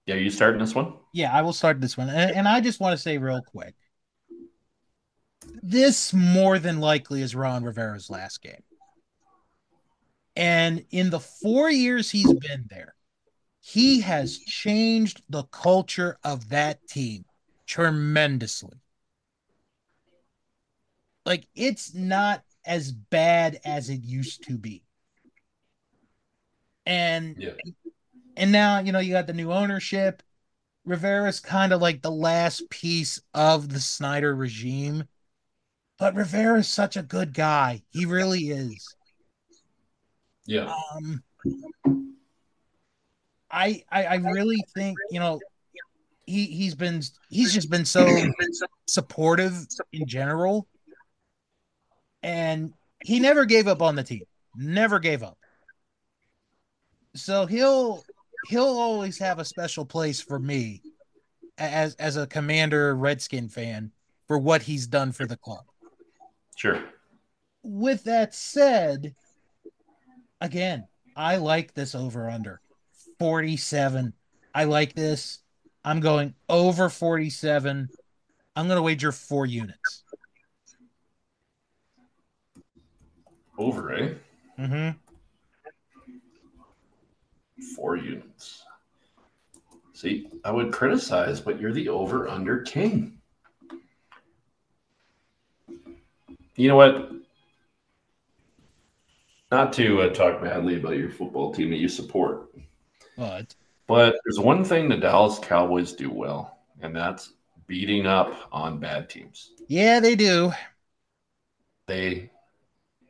[0.10, 0.94] yeah, you starting this one?
[1.14, 3.76] Yeah, I will start this one, and, and I just want to say real quick,
[5.62, 8.64] this more than likely is Ron Rivera's last game.
[10.36, 12.96] And in the four years he's been there,
[13.60, 17.24] he has changed the culture of that team
[17.68, 18.78] tremendously.
[21.24, 24.82] Like it's not as bad as it used to be.
[26.88, 27.52] And yeah.
[28.40, 30.24] And now, you know, you got the new ownership.
[30.86, 35.04] Rivera's kind of like the last piece of the Snyder regime.
[36.00, 37.84] But Rivera's such a good guy.
[37.92, 38.96] He really is.
[40.48, 40.74] Yeah.
[40.96, 41.22] Um
[43.52, 45.40] I, I I really think, you know,
[46.26, 48.08] he he's been he's just been so
[48.88, 50.68] supportive in general
[52.24, 52.74] and
[53.04, 54.22] he never gave up on the team
[54.56, 55.38] never gave up
[57.16, 58.04] so he'll
[58.48, 60.82] he'll always have a special place for me
[61.58, 63.92] as as a commander redskin fan
[64.28, 65.64] for what he's done for the club
[66.56, 66.84] sure
[67.64, 69.14] with that said
[70.42, 72.62] again i like this over under
[73.20, 74.14] 47
[74.56, 75.40] i like this
[75.84, 77.90] I'm going over 47.
[78.56, 80.04] I'm going to wager four units.
[83.58, 84.14] Over, eh?
[84.60, 85.09] Mm-hmm.
[87.76, 88.64] Four units.
[89.94, 93.20] See, I would criticize, but you're the over under king.
[96.56, 97.12] You know what?
[99.52, 102.50] Not to uh, talk badly about your football team that you support.
[103.18, 103.56] But
[103.88, 107.34] but there's one thing the Dallas Cowboys do well, and that's
[107.68, 109.52] beating up on bad teams.
[109.68, 110.54] Yeah, they do.
[111.88, 112.30] They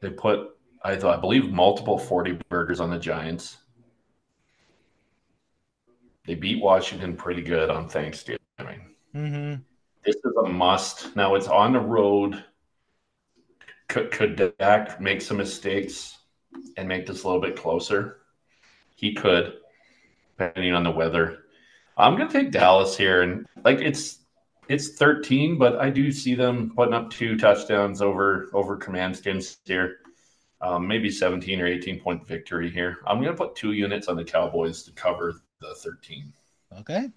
[0.01, 3.57] they put I thought I believe multiple 40 burgers on the Giants.
[6.30, 8.38] They beat Washington pretty good on Thanksgiving.
[9.15, 9.55] Mm-hmm.
[10.05, 11.15] This is a must.
[11.15, 12.43] Now it's on the road.
[13.88, 16.19] Could, could Dak make some mistakes
[16.77, 18.17] and make this a little bit closer?
[18.95, 19.55] He could
[20.38, 21.45] depending on the weather.
[21.97, 24.19] I'm going to take Dallas here, and like it's
[24.67, 29.57] it's 13, but I do see them putting up two touchdowns over over command skins
[29.65, 30.01] here.
[30.61, 32.97] Um, maybe 17 or 18 point victory here.
[33.07, 36.34] I'm going to put two units on the Cowboys to cover the 13.
[36.80, 37.10] Okay.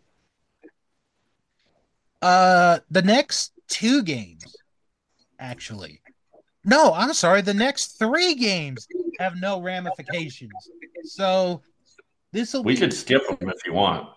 [2.20, 4.56] Uh, the next two games,
[5.38, 6.00] actually.
[6.64, 7.42] No, I'm sorry.
[7.42, 8.86] The next three games
[9.18, 10.52] have no ramifications.
[11.04, 11.62] So
[12.32, 12.62] this will.
[12.62, 12.80] we be...
[12.80, 14.08] could skip them if you want.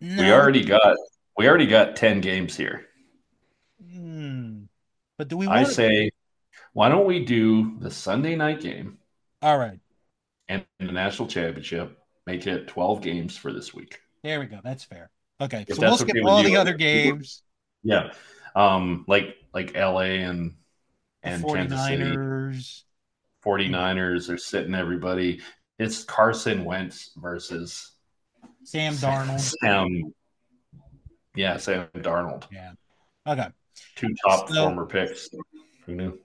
[0.00, 0.22] No.
[0.22, 0.96] We already got
[1.36, 2.86] we already got ten games here.
[3.80, 4.64] Hmm.
[5.16, 5.46] But do we?
[5.46, 6.10] I say,
[6.72, 8.98] why don't we do the Sunday night game?
[9.42, 9.78] All right.
[10.48, 11.98] And the national championship.
[12.26, 14.00] Make it twelve games for this week.
[14.22, 14.60] There we go.
[14.62, 15.10] That's fair.
[15.40, 17.42] Okay, if so we'll skip okay all the other games.
[17.82, 18.12] Yeah,
[18.54, 20.22] um, like like L.A.
[20.22, 20.54] and
[21.22, 21.54] and 49ers.
[21.54, 22.84] Kansas City.
[23.44, 25.40] 49ers are sitting everybody.
[25.78, 27.92] It's Carson Wentz versus
[28.64, 29.40] Sam Darnold.
[29.62, 30.12] Sam,
[31.34, 32.44] yeah, Sam Darnold.
[32.52, 32.72] Yeah.
[33.26, 33.48] Okay.
[33.94, 35.28] Two top so, former picks.
[35.86, 36.18] Who knew?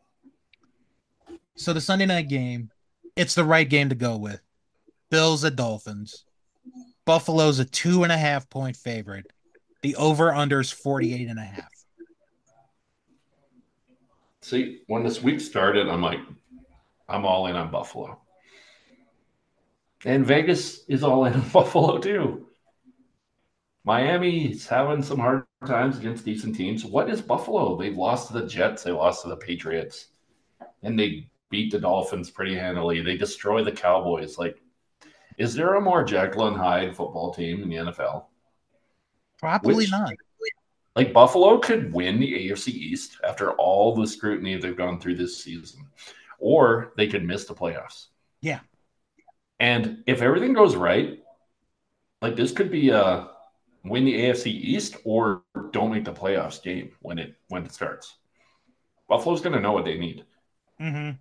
[1.55, 2.71] So the Sunday night game,
[3.15, 4.41] it's the right game to go with.
[5.09, 6.25] Bills at Dolphins.
[7.05, 9.27] Buffalo's a two and a half point favorite.
[9.81, 11.69] The over under is 48 and a half.
[14.41, 16.19] See, when this week started, I'm like,
[17.07, 18.19] I'm all in on Buffalo.
[20.05, 22.47] And Vegas is all in on Buffalo too.
[23.85, 26.85] Miami's having some hard times against decent teams.
[26.85, 27.77] What is Buffalo?
[27.77, 30.07] They've lost to the Jets, they lost to the Patriots,
[30.81, 32.99] and they beat the Dolphins pretty handily.
[33.01, 34.39] They destroy the Cowboys.
[34.39, 34.59] Like,
[35.37, 38.25] is there a more Jekyll and Hyde football team in the NFL?
[39.37, 40.11] Probably Which, not.
[40.95, 45.43] Like Buffalo could win the AFC East after all the scrutiny they've gone through this
[45.43, 45.85] season
[46.39, 48.07] or they could miss the playoffs.
[48.41, 48.61] Yeah.
[49.59, 51.19] And if everything goes right,
[52.23, 53.27] like this could be a
[53.85, 58.15] win the AFC East or don't make the playoffs game when it when it starts.
[59.07, 60.25] Buffalo's going to know what they need.
[60.81, 61.17] Mm-hmm.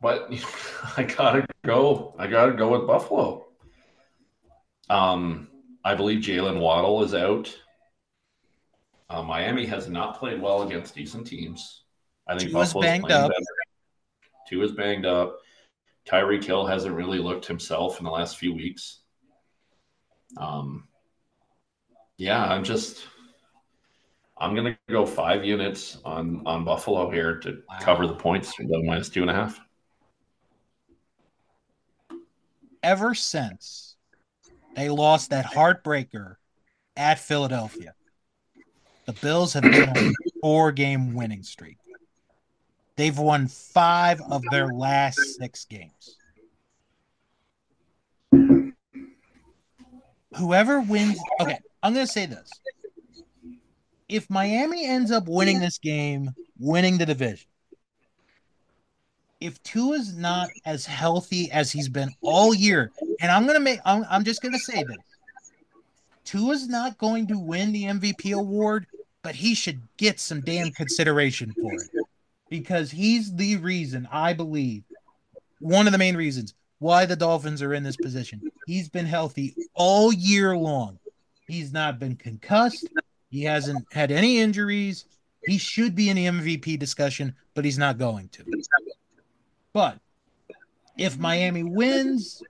[0.00, 0.30] But
[0.96, 2.14] I gotta go.
[2.18, 3.46] I gotta go with Buffalo.
[4.88, 5.48] Um,
[5.84, 7.54] I believe Jaylen Waddle is out.
[9.08, 11.84] Uh, Miami has not played well against decent teams.
[12.26, 13.30] I think Tua's banged up.
[14.48, 15.38] Tua is banged up.
[16.08, 19.00] Tyreek Hill hasn't really looked himself in the last few weeks.
[20.36, 20.88] Um,
[22.16, 23.06] yeah, I'm just
[24.38, 27.78] I'm gonna go five units on on Buffalo here to wow.
[27.80, 29.60] cover the points, the minus two and a half.
[32.82, 33.96] Ever since
[34.74, 36.36] they lost that heartbreaker
[36.96, 37.94] at Philadelphia,
[39.06, 41.78] the Bills have been on a four game winning streak.
[42.96, 46.16] They've won five of their last six games.
[50.36, 52.50] Whoever wins, okay, I'm going to say this.
[54.08, 57.48] If Miami ends up winning this game, winning the division,
[59.40, 64.04] if Tua's not as healthy as he's been all year, and I'm gonna make, I'm,
[64.10, 64.96] I'm just gonna say this:
[66.24, 68.86] Tua's not going to win the MVP award,
[69.22, 71.90] but he should get some damn consideration for it
[72.48, 74.84] because he's the reason I believe
[75.60, 78.42] one of the main reasons why the Dolphins are in this position.
[78.66, 80.98] He's been healthy all year long.
[81.46, 82.88] He's not been concussed.
[83.30, 85.06] He hasn't had any injuries.
[85.46, 88.44] He should be in the MVP discussion, but he's not going to.
[89.76, 89.98] But
[90.96, 92.42] if Miami wins,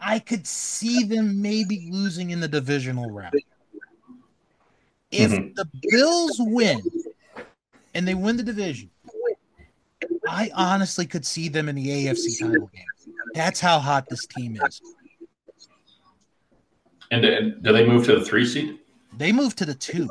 [0.00, 3.40] I could see them maybe losing in the divisional round.
[5.12, 5.54] If mm-hmm.
[5.54, 6.82] the Bills win
[7.94, 8.90] and they win the division,
[10.28, 13.14] I honestly could see them in the AFC title game.
[13.34, 14.82] That's how hot this team is.
[17.12, 18.80] And, and do they move to the three seed?
[19.16, 20.10] They move to the two.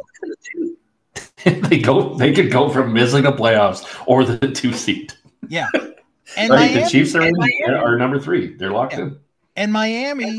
[1.44, 2.14] they go.
[2.14, 5.12] They could go from missing the playoffs or the two seed.
[5.50, 5.68] Yeah,
[6.38, 7.36] and right, Miami, the Chiefs are in,
[7.70, 8.56] are number three.
[8.56, 9.02] They're locked yeah.
[9.02, 9.20] in.
[9.56, 10.38] And Miami,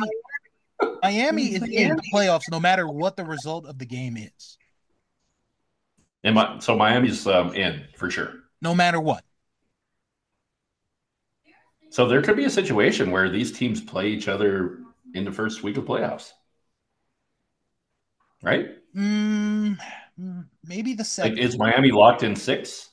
[1.02, 4.58] Miami is in the playoffs no matter what the result of the game is.
[6.24, 8.32] And my, so Miami's um, in for sure.
[8.60, 9.22] No matter what.
[11.90, 14.78] So there could be a situation where these teams play each other
[15.14, 16.32] in the first week of playoffs,
[18.42, 18.70] right?
[18.96, 19.78] Mm,
[20.64, 21.36] maybe the second.
[21.36, 22.90] Like, is Miami locked in six?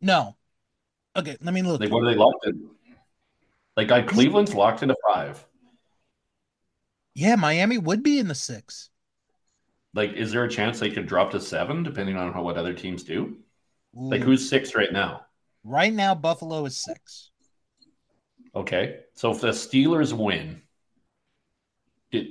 [0.00, 0.36] No.
[1.16, 1.80] Okay, let me look.
[1.80, 2.68] Like, what are they locked in?
[3.76, 5.44] Like, like Cleveland's locked into five.
[7.14, 8.90] Yeah, Miami would be in the six.
[9.94, 12.72] Like, is there a chance they could drop to seven, depending on how what other
[12.72, 13.36] teams do?
[13.94, 14.08] Ooh.
[14.10, 15.26] Like, who's six right now?
[15.64, 17.30] Right now, Buffalo is six.
[18.54, 19.00] Okay.
[19.14, 20.62] So if the Steelers win,
[22.10, 22.26] do,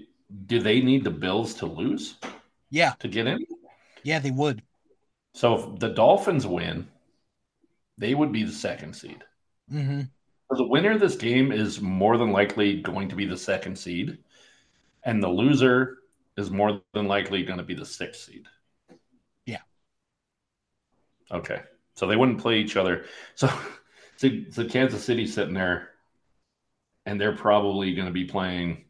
[0.47, 2.15] do they need the Bills to lose?
[2.71, 2.93] Yeah.
[2.99, 3.45] To get in?
[4.03, 4.63] Yeah, they would.
[5.33, 6.87] So if the Dolphins win,
[8.01, 9.23] they would be the second seed.
[9.71, 10.01] Mm-hmm.
[10.49, 13.77] So the winner of this game is more than likely going to be the second
[13.77, 14.17] seed,
[15.03, 15.99] and the loser
[16.35, 18.47] is more than likely going to be the sixth seed.
[19.45, 19.61] Yeah.
[21.31, 21.61] Okay.
[21.93, 23.05] So they wouldn't play each other.
[23.35, 23.47] So,
[24.17, 25.91] so, so Kansas City sitting there
[27.05, 28.85] and they're probably going to be playing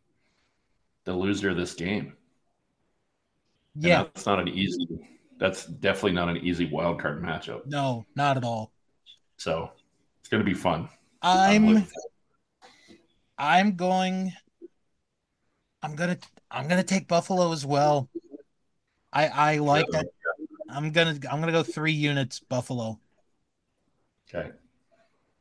[1.04, 2.14] the loser of this game.
[3.76, 4.88] Yeah, that's not an easy.
[5.38, 7.66] That's definitely not an easy wild card matchup.
[7.66, 8.72] No, not at all.
[9.42, 9.72] So
[10.20, 10.88] it's going to be fun.
[11.24, 11.88] I'm.
[13.40, 14.34] I'm going.
[15.82, 16.20] I'm gonna.
[16.52, 18.08] I'm gonna take Buffalo as well.
[19.12, 20.06] I I like that.
[20.70, 21.18] I'm gonna.
[21.32, 23.00] I'm gonna go three units Buffalo.
[24.30, 24.52] Okay.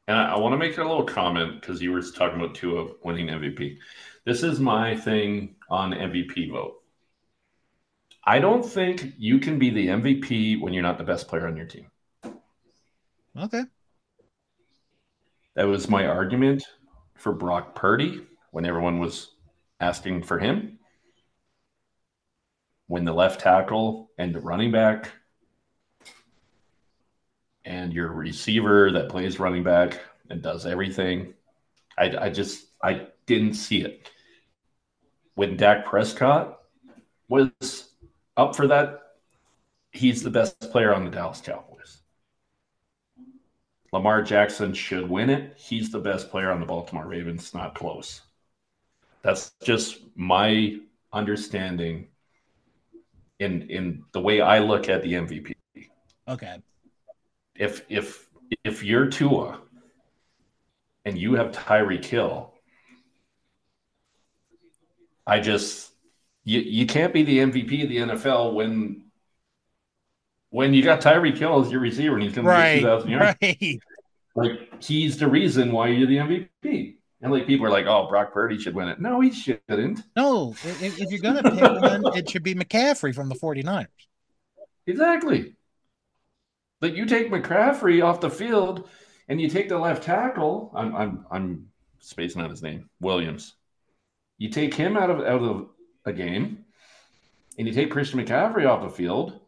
[0.09, 2.89] And I, I want to make a little comment because you were talking about Tua
[3.05, 3.77] winning MVP.
[4.25, 6.81] This is my thing on MVP vote.
[8.25, 11.55] I don't think you can be the MVP when you're not the best player on
[11.55, 11.91] your team.
[13.37, 13.65] Okay.
[15.61, 16.65] That was my argument
[17.17, 19.33] for Brock Purdy when everyone was
[19.79, 20.79] asking for him.
[22.87, 25.11] When the left tackle and the running back
[27.67, 30.01] and your receiver that plays running back
[30.31, 31.35] and does everything.
[31.99, 34.11] I, I just I didn't see it.
[35.35, 36.59] When Dak Prescott
[37.29, 37.91] was
[38.35, 39.03] up for that,
[39.93, 41.70] he's the best player on the Dallas Cowboys.
[43.93, 45.55] Lamar Jackson should win it.
[45.57, 48.23] He's the best player on the Baltimore Ravens, not close.
[49.23, 50.79] That's just my
[51.13, 52.09] understanding
[53.39, 55.55] in in the way I look at the MVP.
[56.29, 56.59] Okay
[57.61, 58.27] if if
[58.65, 59.61] if you're Tua
[61.05, 62.55] and you have Tyreek Hill,
[65.27, 65.93] I just
[66.43, 69.05] you you can't be the MVP of the NFL when
[70.51, 73.11] when you got Tyreek Hill as your receiver and he's going right, to get 2,000
[73.11, 73.39] yards.
[73.43, 73.81] Right.
[74.35, 76.97] Like he's the reason why you're the MVP.
[77.23, 80.01] And like people are like, "Oh, Brock Purdy should win it." No, he shouldn't.
[80.17, 83.87] No, if, if you're going to pick one, it should be McCaffrey from the 49ers.
[84.87, 85.55] Exactly.
[86.81, 88.89] Like you take McCaffrey off the field
[89.29, 90.73] and you take the left tackle.
[90.75, 91.67] I'm I'm I'm
[91.99, 92.89] spacing out his name.
[93.01, 93.55] Williams.
[94.39, 95.69] You take him out of out of
[96.07, 96.65] a game,
[97.59, 99.41] and you take Christian McCaffrey off the field.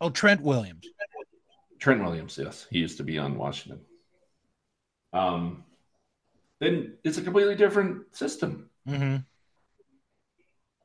[0.00, 0.86] Oh, Trent Williams.
[1.78, 3.80] Trent Williams, yes, he used to be on Washington.
[5.12, 5.64] Um,
[6.60, 8.70] then it's a completely different system.
[8.88, 9.16] Mm-hmm.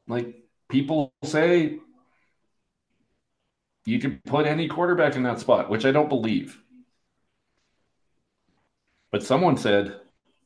[0.08, 0.36] Like
[0.68, 1.80] people say,
[3.86, 6.62] you can put any quarterback in that spot, which I don't believe.
[9.12, 10.02] But someone said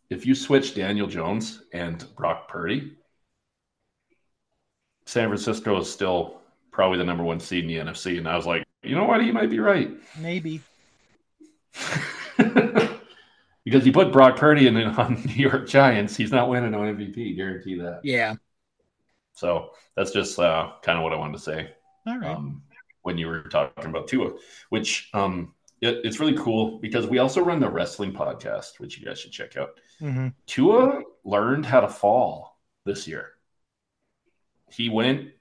[0.10, 2.94] if you switch Daniel Jones and Brock Purdy,
[5.06, 6.43] San Francisco is still
[6.74, 8.18] probably the number one seed in the NFC.
[8.18, 9.24] And I was like, you know what?
[9.24, 9.92] He might be right.
[10.20, 10.62] Maybe.
[13.64, 17.38] because you put Brock Purdy in on New York Giants, he's not winning on MVP.
[17.38, 18.02] Guarantee that.
[18.04, 18.36] Yeah.
[19.36, 21.70] So that's just uh, kind of what I wanted to say.
[22.06, 22.36] All right.
[22.36, 22.64] Um,
[23.04, 24.32] when you were talking about Tua,
[24.70, 29.06] which um, it, it's really cool because we also run the wrestling podcast, which you
[29.06, 29.80] guys should check out.
[30.02, 30.30] Mm-hmm.
[30.46, 33.32] Tua learned how to fall this year.
[34.72, 35.33] He went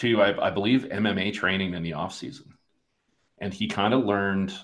[0.00, 2.54] to, I, I believe, MMA training in the off season,
[3.38, 4.54] and he kind of learned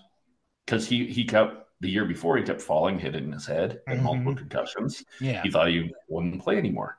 [0.65, 4.05] because he he kept the year before he kept falling, hitting his head, and Mhm.
[4.05, 5.05] multiple concussions.
[5.21, 5.43] Yeah.
[5.43, 6.99] He thought he wouldn't play anymore.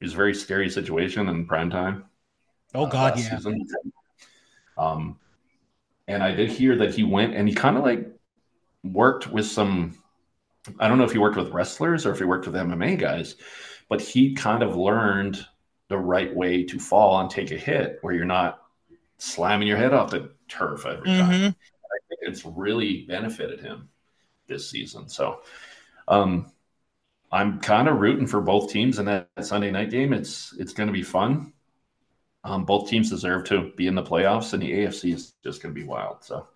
[0.00, 2.06] It was a very scary situation in prime time.
[2.74, 3.36] Oh uh, God, yeah.
[3.36, 3.66] season.
[4.76, 5.18] Um,
[6.08, 8.08] and I did hear that he went and he kind of like
[8.84, 9.98] worked with some.
[10.80, 13.36] I don't know if he worked with wrestlers or if he worked with MMA guys,
[13.88, 15.44] but he kind of learned
[15.88, 18.62] the right way to fall and take a hit where you're not
[19.18, 21.30] slamming your head off the turf every time.
[21.30, 21.46] Mm-hmm.
[21.46, 23.88] I think it's really benefited him
[24.46, 25.08] this season.
[25.08, 25.42] So
[26.08, 26.50] um,
[27.30, 30.12] I'm kind of rooting for both teams in that Sunday night game.
[30.12, 31.52] It's it's going to be fun.
[32.44, 35.72] Um, both teams deserve to be in the playoffs, and the AFC is just going
[35.74, 36.24] to be wild.
[36.24, 36.48] So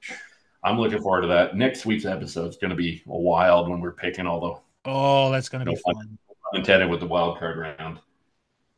[0.64, 1.56] I'm looking forward to that.
[1.56, 5.48] Next week's episode is going to be wild when we're picking all the Oh, that's
[5.48, 5.94] gonna be No fun.
[5.94, 6.18] fun.
[6.54, 7.98] intended with the wild card round.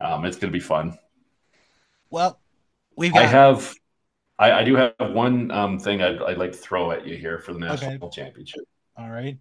[0.00, 0.98] Um, it's going to be fun.
[2.10, 2.40] Well,
[2.96, 3.74] we've I have,
[4.38, 7.38] I, I do have one um, thing I'd, I'd like to throw at you here
[7.38, 8.64] for the national championship.
[8.96, 9.38] all right.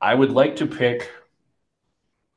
[0.00, 1.10] I would like to pick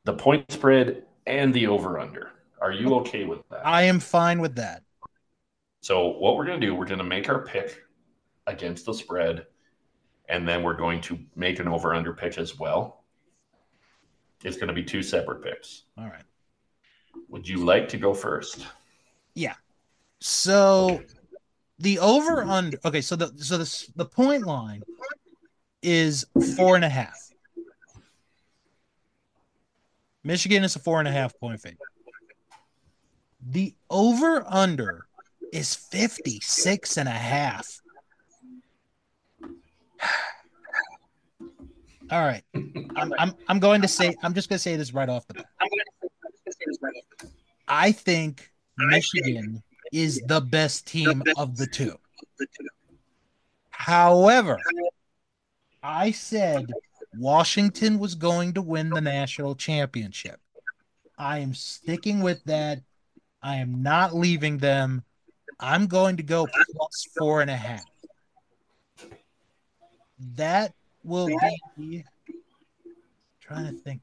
[0.04, 2.32] the point spread and the over under.
[2.62, 3.66] Are you okay with that?
[3.66, 4.84] I am fine with that.
[5.82, 7.84] So, what we're going to do, we're going to make our pick
[8.48, 9.46] against the spread,
[10.30, 13.04] and then we're going to make an over under pick as well.
[14.44, 15.84] It's going to be two separate picks.
[15.98, 16.24] All right.
[17.30, 18.66] Would you like to go first?
[19.34, 19.56] Yeah.
[20.20, 21.02] So
[21.80, 24.84] the over under okay, so the so the the point line
[25.82, 27.18] is four and a half.
[30.24, 31.78] Michigan is a four and a half point favorite.
[33.48, 35.06] The over under
[35.54, 37.80] is 56 and a half.
[42.12, 42.44] All right.
[42.54, 45.36] I'm, I'm, I'm going to say, I'm just going to say this right off the
[45.36, 45.46] bat.
[47.68, 51.98] I think Michigan is the best team of the two.
[53.70, 54.60] However,
[55.82, 56.72] I said
[57.18, 60.40] Washington was going to win the national championship.
[61.18, 62.82] I am sticking with that.
[63.42, 65.04] I am not leaving them.
[65.60, 67.86] I'm going to go plus four and a half.
[70.36, 71.30] That will
[71.78, 72.04] be
[73.40, 74.02] trying to think.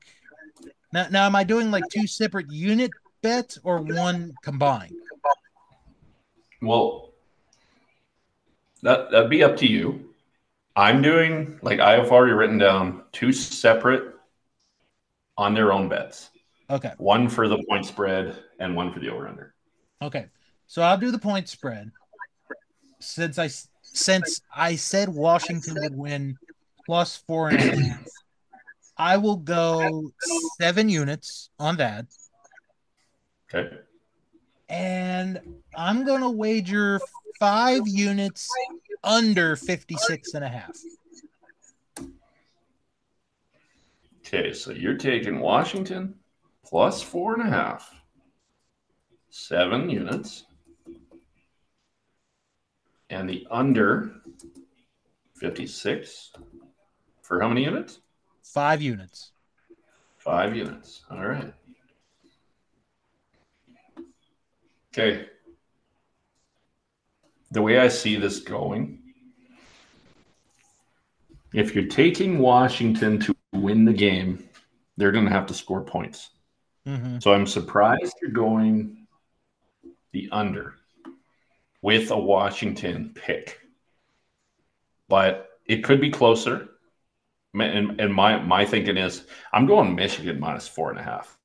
[0.93, 2.91] Now, now am I doing like two separate unit
[3.23, 4.95] bets or one combined?
[6.61, 7.13] Well,
[8.83, 10.11] that that'd be up to you.
[10.77, 14.15] I'm doing like I have already written down two separate
[15.37, 16.31] on their own bets.
[16.71, 16.93] Okay.
[16.99, 19.55] One for the point spread and one for the over under.
[20.01, 20.27] Okay.
[20.67, 21.91] So I'll do the point spread.
[23.01, 23.49] Since I
[23.83, 26.39] since I said Washington would win
[26.87, 28.07] plus four and a half,
[28.97, 30.13] I will go
[30.61, 32.07] seven units on that.
[33.53, 33.77] Okay.
[34.69, 35.41] And
[35.75, 37.01] I'm gonna wager
[37.39, 38.49] five units
[39.05, 40.71] under 56 and a half.
[44.19, 46.15] Okay, so you're taking Washington
[46.65, 47.95] plus four and a half,
[49.31, 50.45] seven units.
[53.11, 54.23] And the under
[55.35, 56.33] 56
[57.21, 58.02] for how many units?
[58.43, 59.33] Five units.
[60.19, 61.03] Five units.
[61.11, 61.53] All right.
[64.93, 65.27] Okay.
[67.51, 69.03] The way I see this going,
[71.53, 74.49] if you're taking Washington to win the game,
[74.97, 76.31] they're going to have to score points.
[76.87, 79.07] hmm So I'm surprised you're going
[80.13, 80.75] the under
[81.81, 83.61] with a Washington pick.
[85.09, 86.69] But it could be closer.
[87.55, 91.39] And, and my, my thinking is I'm going Michigan minus four and a half.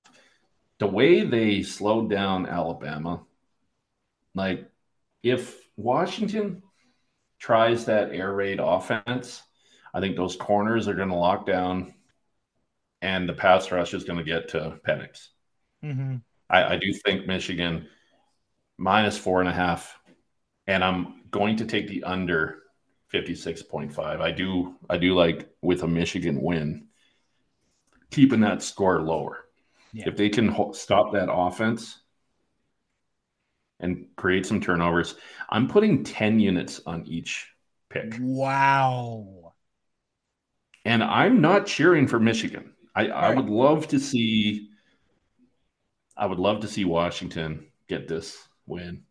[0.79, 3.23] The way they slowed down Alabama,
[4.35, 4.69] like
[5.23, 6.61] if Washington
[7.39, 9.41] tries that air raid offense,
[9.93, 11.93] I think those corners are going to lock down,
[13.01, 15.29] and the pass rush is going to get to Penix.
[15.84, 16.17] Mm-hmm.
[16.49, 17.88] I, I do think Michigan
[18.77, 19.99] minus four and a half,
[20.67, 22.59] and I'm going to take the under
[23.13, 23.99] 56.5.
[23.99, 26.88] I do I do like with a Michigan win
[28.11, 29.45] keeping that score lower.
[29.93, 30.05] Yeah.
[30.07, 31.99] If they can ho- stop that offense
[33.79, 35.15] and create some turnovers,
[35.49, 37.51] I'm putting 10 units on each
[37.89, 38.15] pick.
[38.19, 39.53] Wow.
[40.85, 42.73] And I'm not cheering for Michigan.
[42.95, 44.69] I, I would love to see
[46.19, 49.03] I would love to see Washington get this win.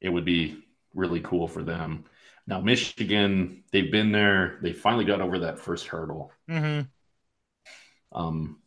[0.00, 0.62] It would be
[0.94, 2.04] really cool for them.
[2.46, 4.58] Now, Michigan, they've been there.
[4.62, 6.32] They finally got over that first hurdle.
[6.48, 6.86] Mm-hmm.
[8.12, 8.58] Um,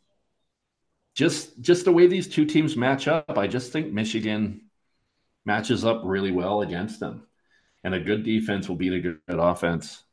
[1.16, 4.70] just just the way these two teams match up, I just think Michigan
[5.46, 7.28] matches up really well against them,
[7.84, 10.04] and a good defense will beat a good, good offense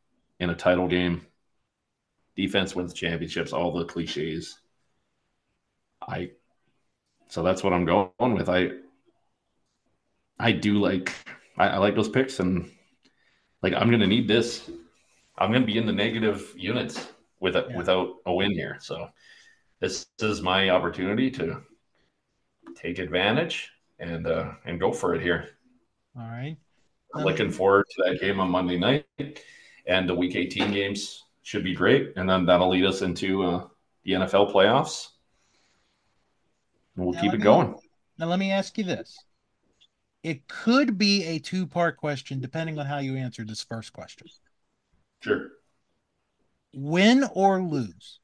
[0.41, 1.27] in a title game.
[2.37, 4.59] Defense wins championships, all the cliches.
[6.07, 6.33] I
[7.29, 8.49] so that's what I'm going with.
[8.49, 8.71] I
[10.39, 11.15] I do like
[11.61, 12.71] I, I like those picks and
[13.63, 14.71] like I'm gonna need this.
[15.37, 17.09] I'm gonna be in the negative units
[17.39, 17.77] with it yeah.
[17.77, 18.79] without a win here.
[18.81, 19.11] So
[19.79, 21.61] this is my opportunity to
[22.75, 25.51] take advantage and uh, and go for it here.
[26.17, 26.57] All right.
[27.15, 29.07] Um, Looking forward to that game on Monday night,
[29.87, 33.67] and the Week 18 games should be great, and then that'll lead us into uh,
[34.05, 35.09] the NFL playoffs.
[36.97, 37.75] And we'll keep it me, going.
[38.17, 39.19] Now let me ask you this:
[40.23, 44.27] it could be a two part question depending on how you answer this first question.
[45.21, 45.49] Sure.
[46.75, 48.21] Win or lose,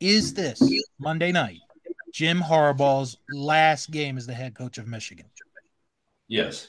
[0.00, 0.62] is this
[0.98, 1.60] Monday night
[2.12, 5.26] Jim Harbaugh's last game as the head coach of Michigan?
[6.28, 6.68] Yes.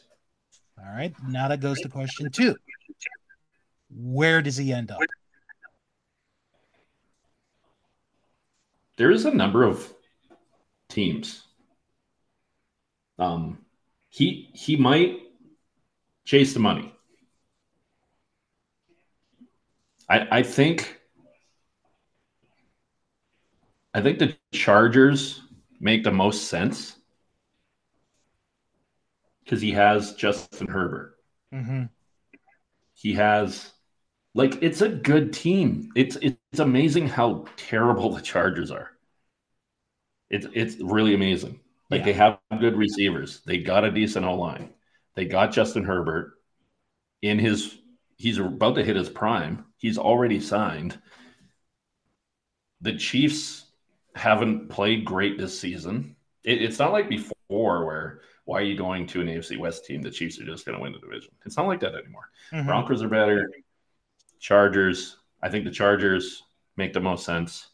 [0.79, 1.13] All right.
[1.27, 2.55] Now that goes to question two.
[3.95, 4.99] Where does he end up?
[8.97, 9.91] There is a number of
[10.89, 11.43] teams.
[13.17, 13.57] Um,
[14.13, 15.21] he he might
[16.23, 16.93] chase the money.
[20.07, 20.99] I I think
[23.91, 25.41] I think the Chargers
[25.79, 26.95] make the most sense
[29.43, 31.15] because he has Justin Herbert.
[31.51, 31.85] Mm-hmm.
[32.93, 33.71] He has
[34.35, 35.91] like it's a good team.
[35.95, 38.91] It's it's amazing how terrible the Chargers are.
[40.29, 41.59] It's it's really amazing.
[41.89, 42.05] Like yeah.
[42.05, 43.41] they have good receivers.
[43.45, 44.69] They got a decent O line.
[45.15, 46.33] They got Justin Herbert
[47.21, 47.77] in his.
[48.17, 49.65] He's about to hit his prime.
[49.77, 50.97] He's already signed.
[52.81, 53.65] The Chiefs
[54.15, 56.15] haven't played great this season.
[56.43, 57.33] It, it's not like before
[57.85, 60.01] where why are you going to an AFC West team?
[60.01, 61.31] The Chiefs are just going to win the division.
[61.45, 62.29] It's not like that anymore.
[62.51, 62.67] Mm-hmm.
[62.67, 63.49] Broncos are better.
[64.39, 65.17] Chargers.
[65.41, 66.43] I think the Chargers
[66.75, 67.67] make the most sense.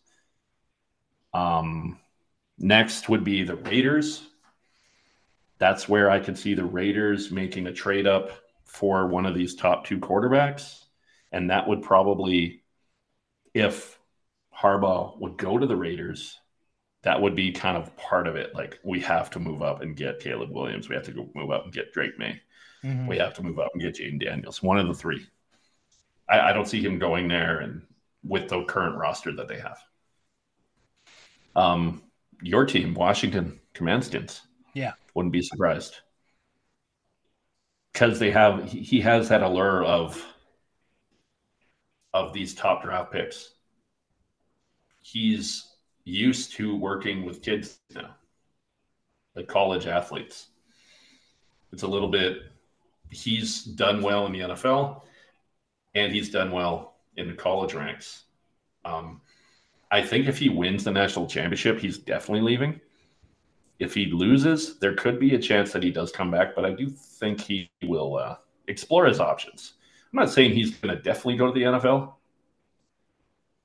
[1.34, 2.00] Um,
[2.60, 4.28] Next would be the Raiders.
[5.60, 8.32] That's where I could see the Raiders making a trade up
[8.66, 10.86] for one of these top two quarterbacks.
[11.32, 12.64] And that would probably,
[13.54, 14.00] if
[14.58, 16.40] Harbaugh would go to the Raiders,
[17.04, 18.56] that would be kind of part of it.
[18.56, 20.90] Like we have to move up and get Caleb Williams.
[20.90, 22.42] We have to go move up and get Drake Maye.
[22.84, 23.08] Mm-hmm.
[23.08, 24.64] We have to move up and get Jayden Daniels.
[24.64, 25.26] One of the three.
[26.30, 27.82] I, I, don't see him going there and
[28.24, 29.80] with the current roster that they have.
[31.56, 32.04] Um,
[32.42, 34.42] your team, Washington Commandskins.
[34.74, 34.94] Yeah.
[35.14, 35.98] Wouldn't be surprised.
[37.94, 40.26] Because they have he has that allure of
[42.14, 43.54] of these top draft picks.
[45.02, 45.76] He's
[46.06, 48.16] used to working with kids now,
[49.36, 50.50] like college athletes.
[51.72, 52.38] It's a little bit
[53.12, 55.04] he's done well in the NFL
[55.96, 58.26] and he's done well in the college ranks.
[58.86, 59.22] Um,
[59.92, 62.82] I think if he wins the national championship, he's definitely leaving.
[63.80, 66.72] If he loses, there could be a chance that he does come back, but I
[66.72, 68.36] do think he will uh,
[68.68, 69.74] explore his options.
[70.12, 72.14] I'm not saying he's going to definitely go to the NFL,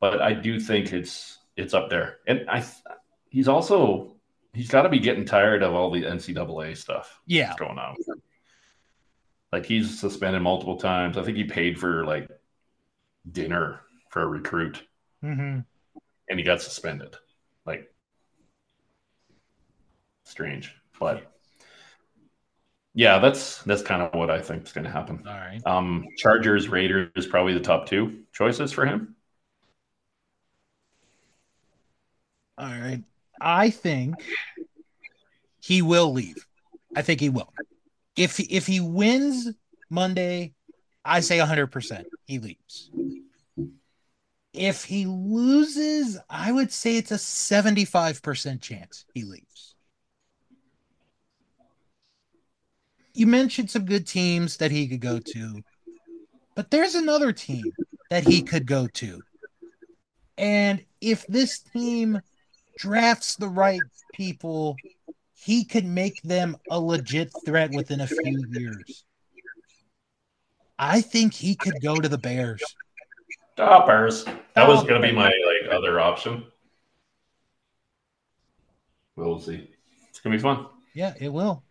[0.00, 2.18] but I do think it's it's up there.
[2.26, 2.64] And I
[3.30, 4.16] he's also
[4.52, 7.20] he's got to be getting tired of all the NCAA stuff.
[7.26, 7.96] Yeah, going on.
[9.52, 11.16] Like he's suspended multiple times.
[11.16, 12.28] I think he paid for like
[13.30, 13.80] dinner
[14.10, 14.82] for a recruit.
[15.24, 15.60] Mm-hmm
[16.28, 17.16] and he got suspended.
[17.66, 17.92] Like
[20.24, 21.30] strange, but
[22.94, 25.24] yeah, that's that's kind of what I think is going to happen.
[25.26, 25.60] All right.
[25.66, 29.16] Um, Chargers, Raiders is probably the top two choices for him.
[32.56, 33.02] All right.
[33.40, 34.14] I think
[35.60, 36.46] he will leave.
[36.94, 37.52] I think he will.
[38.16, 39.48] if if he wins
[39.90, 40.54] Monday,
[41.04, 42.90] I say 100% he leaves.
[44.52, 49.73] If he loses, I would say it's a 75% chance he leaves.
[53.14, 55.62] You mentioned some good teams that he could go to,
[56.56, 57.72] but there's another team
[58.10, 59.22] that he could go to.
[60.36, 62.20] And if this team
[62.76, 63.80] drafts the right
[64.12, 64.76] people,
[65.32, 69.04] he could make them a legit threat within a few years.
[70.76, 72.62] I think he could go to the Bears.
[73.58, 74.24] Ah, Bears.
[74.54, 76.44] That was going to be my like other option.
[79.14, 79.70] We'll see.
[80.10, 80.66] It's going to be fun.
[80.94, 81.62] Yeah, it will.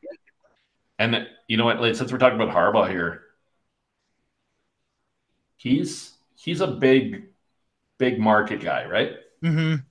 [1.04, 1.82] And you know what?
[1.82, 3.24] Like, since we're talking about Harbaugh here,
[5.58, 7.26] he's he's a big,
[7.98, 9.12] big market guy, right?
[9.44, 9.82] Mm-hmm.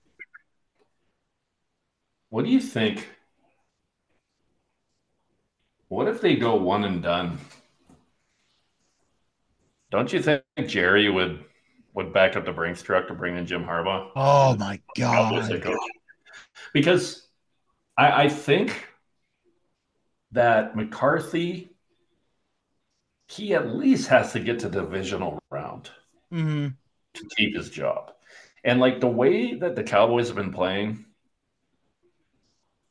[2.31, 3.11] What do you think?
[5.89, 7.39] What if they go one and done?
[9.91, 11.45] Don't you think Jerry would
[11.93, 14.09] would back up the Brinks truck to bring in Jim Harbaugh?
[14.17, 15.61] Oh my god!
[16.73, 17.29] Because
[17.99, 18.89] I, I think
[20.33, 21.73] that McCarthy
[23.29, 25.91] he at least has to get to divisional round
[26.31, 26.69] mm-hmm.
[27.15, 28.13] to keep his job.
[28.63, 31.07] And like the way that the Cowboys have been playing,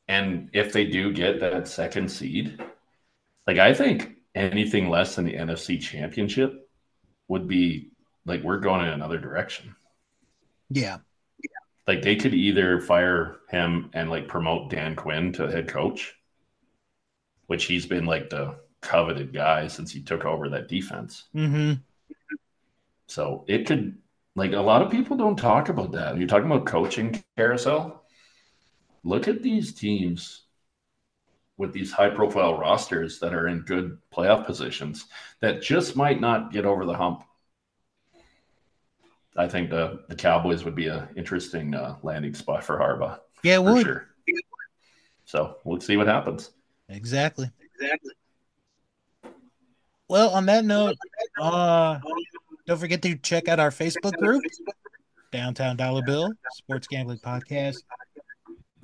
[0.08, 2.60] and if they do get that second seed,
[3.46, 6.68] like I think anything less than the NFC championship
[7.28, 7.92] would be
[8.26, 9.74] like we're going in another direction.
[10.70, 10.98] Yeah.
[11.86, 16.14] Like they could either fire him and like promote Dan Quinn to head coach,
[17.52, 21.24] which he's been like the coveted guy since he took over that defense.
[21.36, 21.74] Mm-hmm.
[23.08, 23.98] So it could
[24.34, 26.16] like a lot of people don't talk about that.
[26.16, 28.04] You're talking about coaching carousel.
[29.04, 30.44] Look at these teams
[31.58, 35.04] with these high profile rosters that are in good playoff positions
[35.40, 37.22] that just might not get over the hump.
[39.36, 43.18] I think the, the Cowboys would be an interesting uh, landing spot for Harbaugh.
[43.42, 43.84] Yeah, for would.
[43.84, 44.08] sure.
[45.26, 46.50] So we'll see what happens.
[46.92, 47.50] Exactly.
[47.80, 48.12] Exactly.
[50.08, 50.96] Well, on that note,
[51.40, 51.98] uh,
[52.66, 54.42] don't forget to check out our Facebook group,
[55.32, 57.82] Downtown Dollar Bill Sports Gambling Podcast.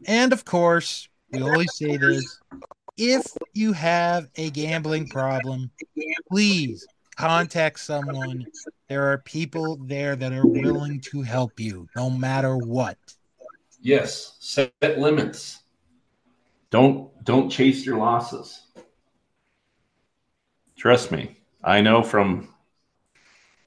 [0.07, 2.39] And of course, we always say this
[2.97, 5.71] if you have a gambling problem,
[6.29, 6.87] please
[7.17, 8.47] contact someone.
[8.89, 12.97] There are people there that are willing to help you no matter what.
[13.81, 15.63] Yes, set limits.
[16.71, 18.63] Don't don't chase your losses.
[20.77, 21.37] Trust me.
[21.63, 22.55] I know from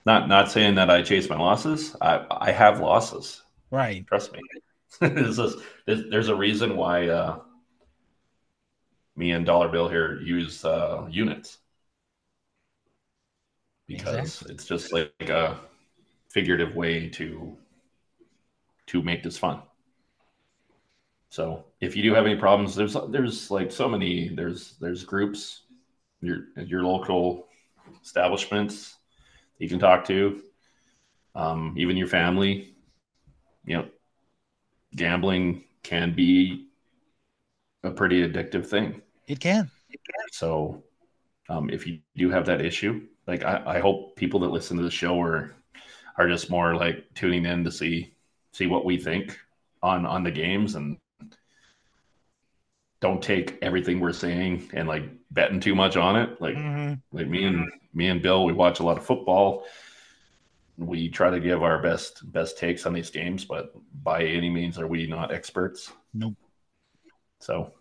[0.05, 1.95] not not saying that I chase my losses.
[2.01, 3.41] I I have losses.
[3.69, 4.05] Right.
[4.07, 4.39] Trust me.
[4.99, 5.51] there's, a,
[5.87, 7.39] there's a reason why uh,
[9.15, 11.59] me and Dollar Bill here use uh, units
[13.87, 14.53] because exactly.
[14.53, 15.59] it's just like a
[16.29, 17.57] figurative way to
[18.87, 19.61] to make this fun.
[21.31, 25.61] So if you do have any problems, there's there's like so many there's there's groups,
[26.19, 27.47] your your local
[28.03, 28.97] establishments
[29.57, 30.41] you can talk to,
[31.35, 32.75] um, even your family.
[33.63, 33.87] You know,
[34.93, 36.67] gambling can be
[37.83, 39.01] a pretty addictive thing.
[39.89, 40.25] It can.
[40.33, 40.83] So,
[41.47, 44.83] um, if you do have that issue, like I, I hope people that listen to
[44.83, 45.55] the show are
[46.17, 48.15] are just more like tuning in to see
[48.51, 49.39] see what we think
[49.81, 50.97] on on the games and
[53.01, 56.39] don't take everything we're saying and like betting too much on it.
[56.39, 56.93] Like mm-hmm.
[57.11, 59.65] like me and me and Bill, we watch a lot of football.
[60.77, 63.73] We try to give our best best takes on these games, but
[64.03, 65.91] by any means are we not experts.
[66.13, 66.35] Nope.
[67.39, 67.73] So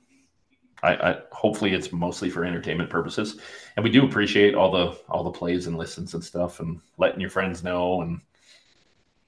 [0.83, 3.39] I, I, hopefully it's mostly for entertainment purposes,
[3.77, 7.21] and we do appreciate all the all the plays and listens and stuff, and letting
[7.21, 8.21] your friends know, and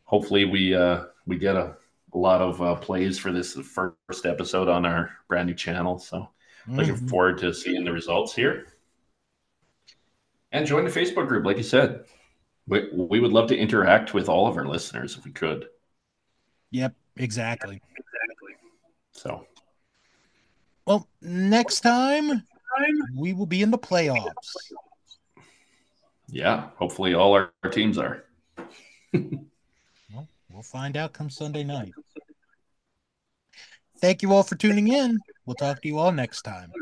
[0.05, 1.77] hopefully we uh, we get a,
[2.15, 5.99] a lot of uh, plays for this first episode on our brand new channel.
[5.99, 6.77] So mm-hmm.
[6.77, 8.67] looking forward to seeing the results here,
[10.53, 12.05] and join the Facebook group, like you said.
[12.69, 15.67] We, we would love to interact with all of our listeners if we could.
[16.71, 17.83] Yep, exactly.
[17.97, 18.55] Exactly.
[19.11, 19.47] So
[20.87, 22.43] well, next time
[23.15, 24.57] we will be in the playoffs.
[26.29, 28.25] Yeah, hopefully all our, our teams are.
[30.53, 31.93] well, find out come Sunday night.
[34.01, 35.19] Thank you all for tuning in.
[35.47, 36.73] We'll talk to you all next time.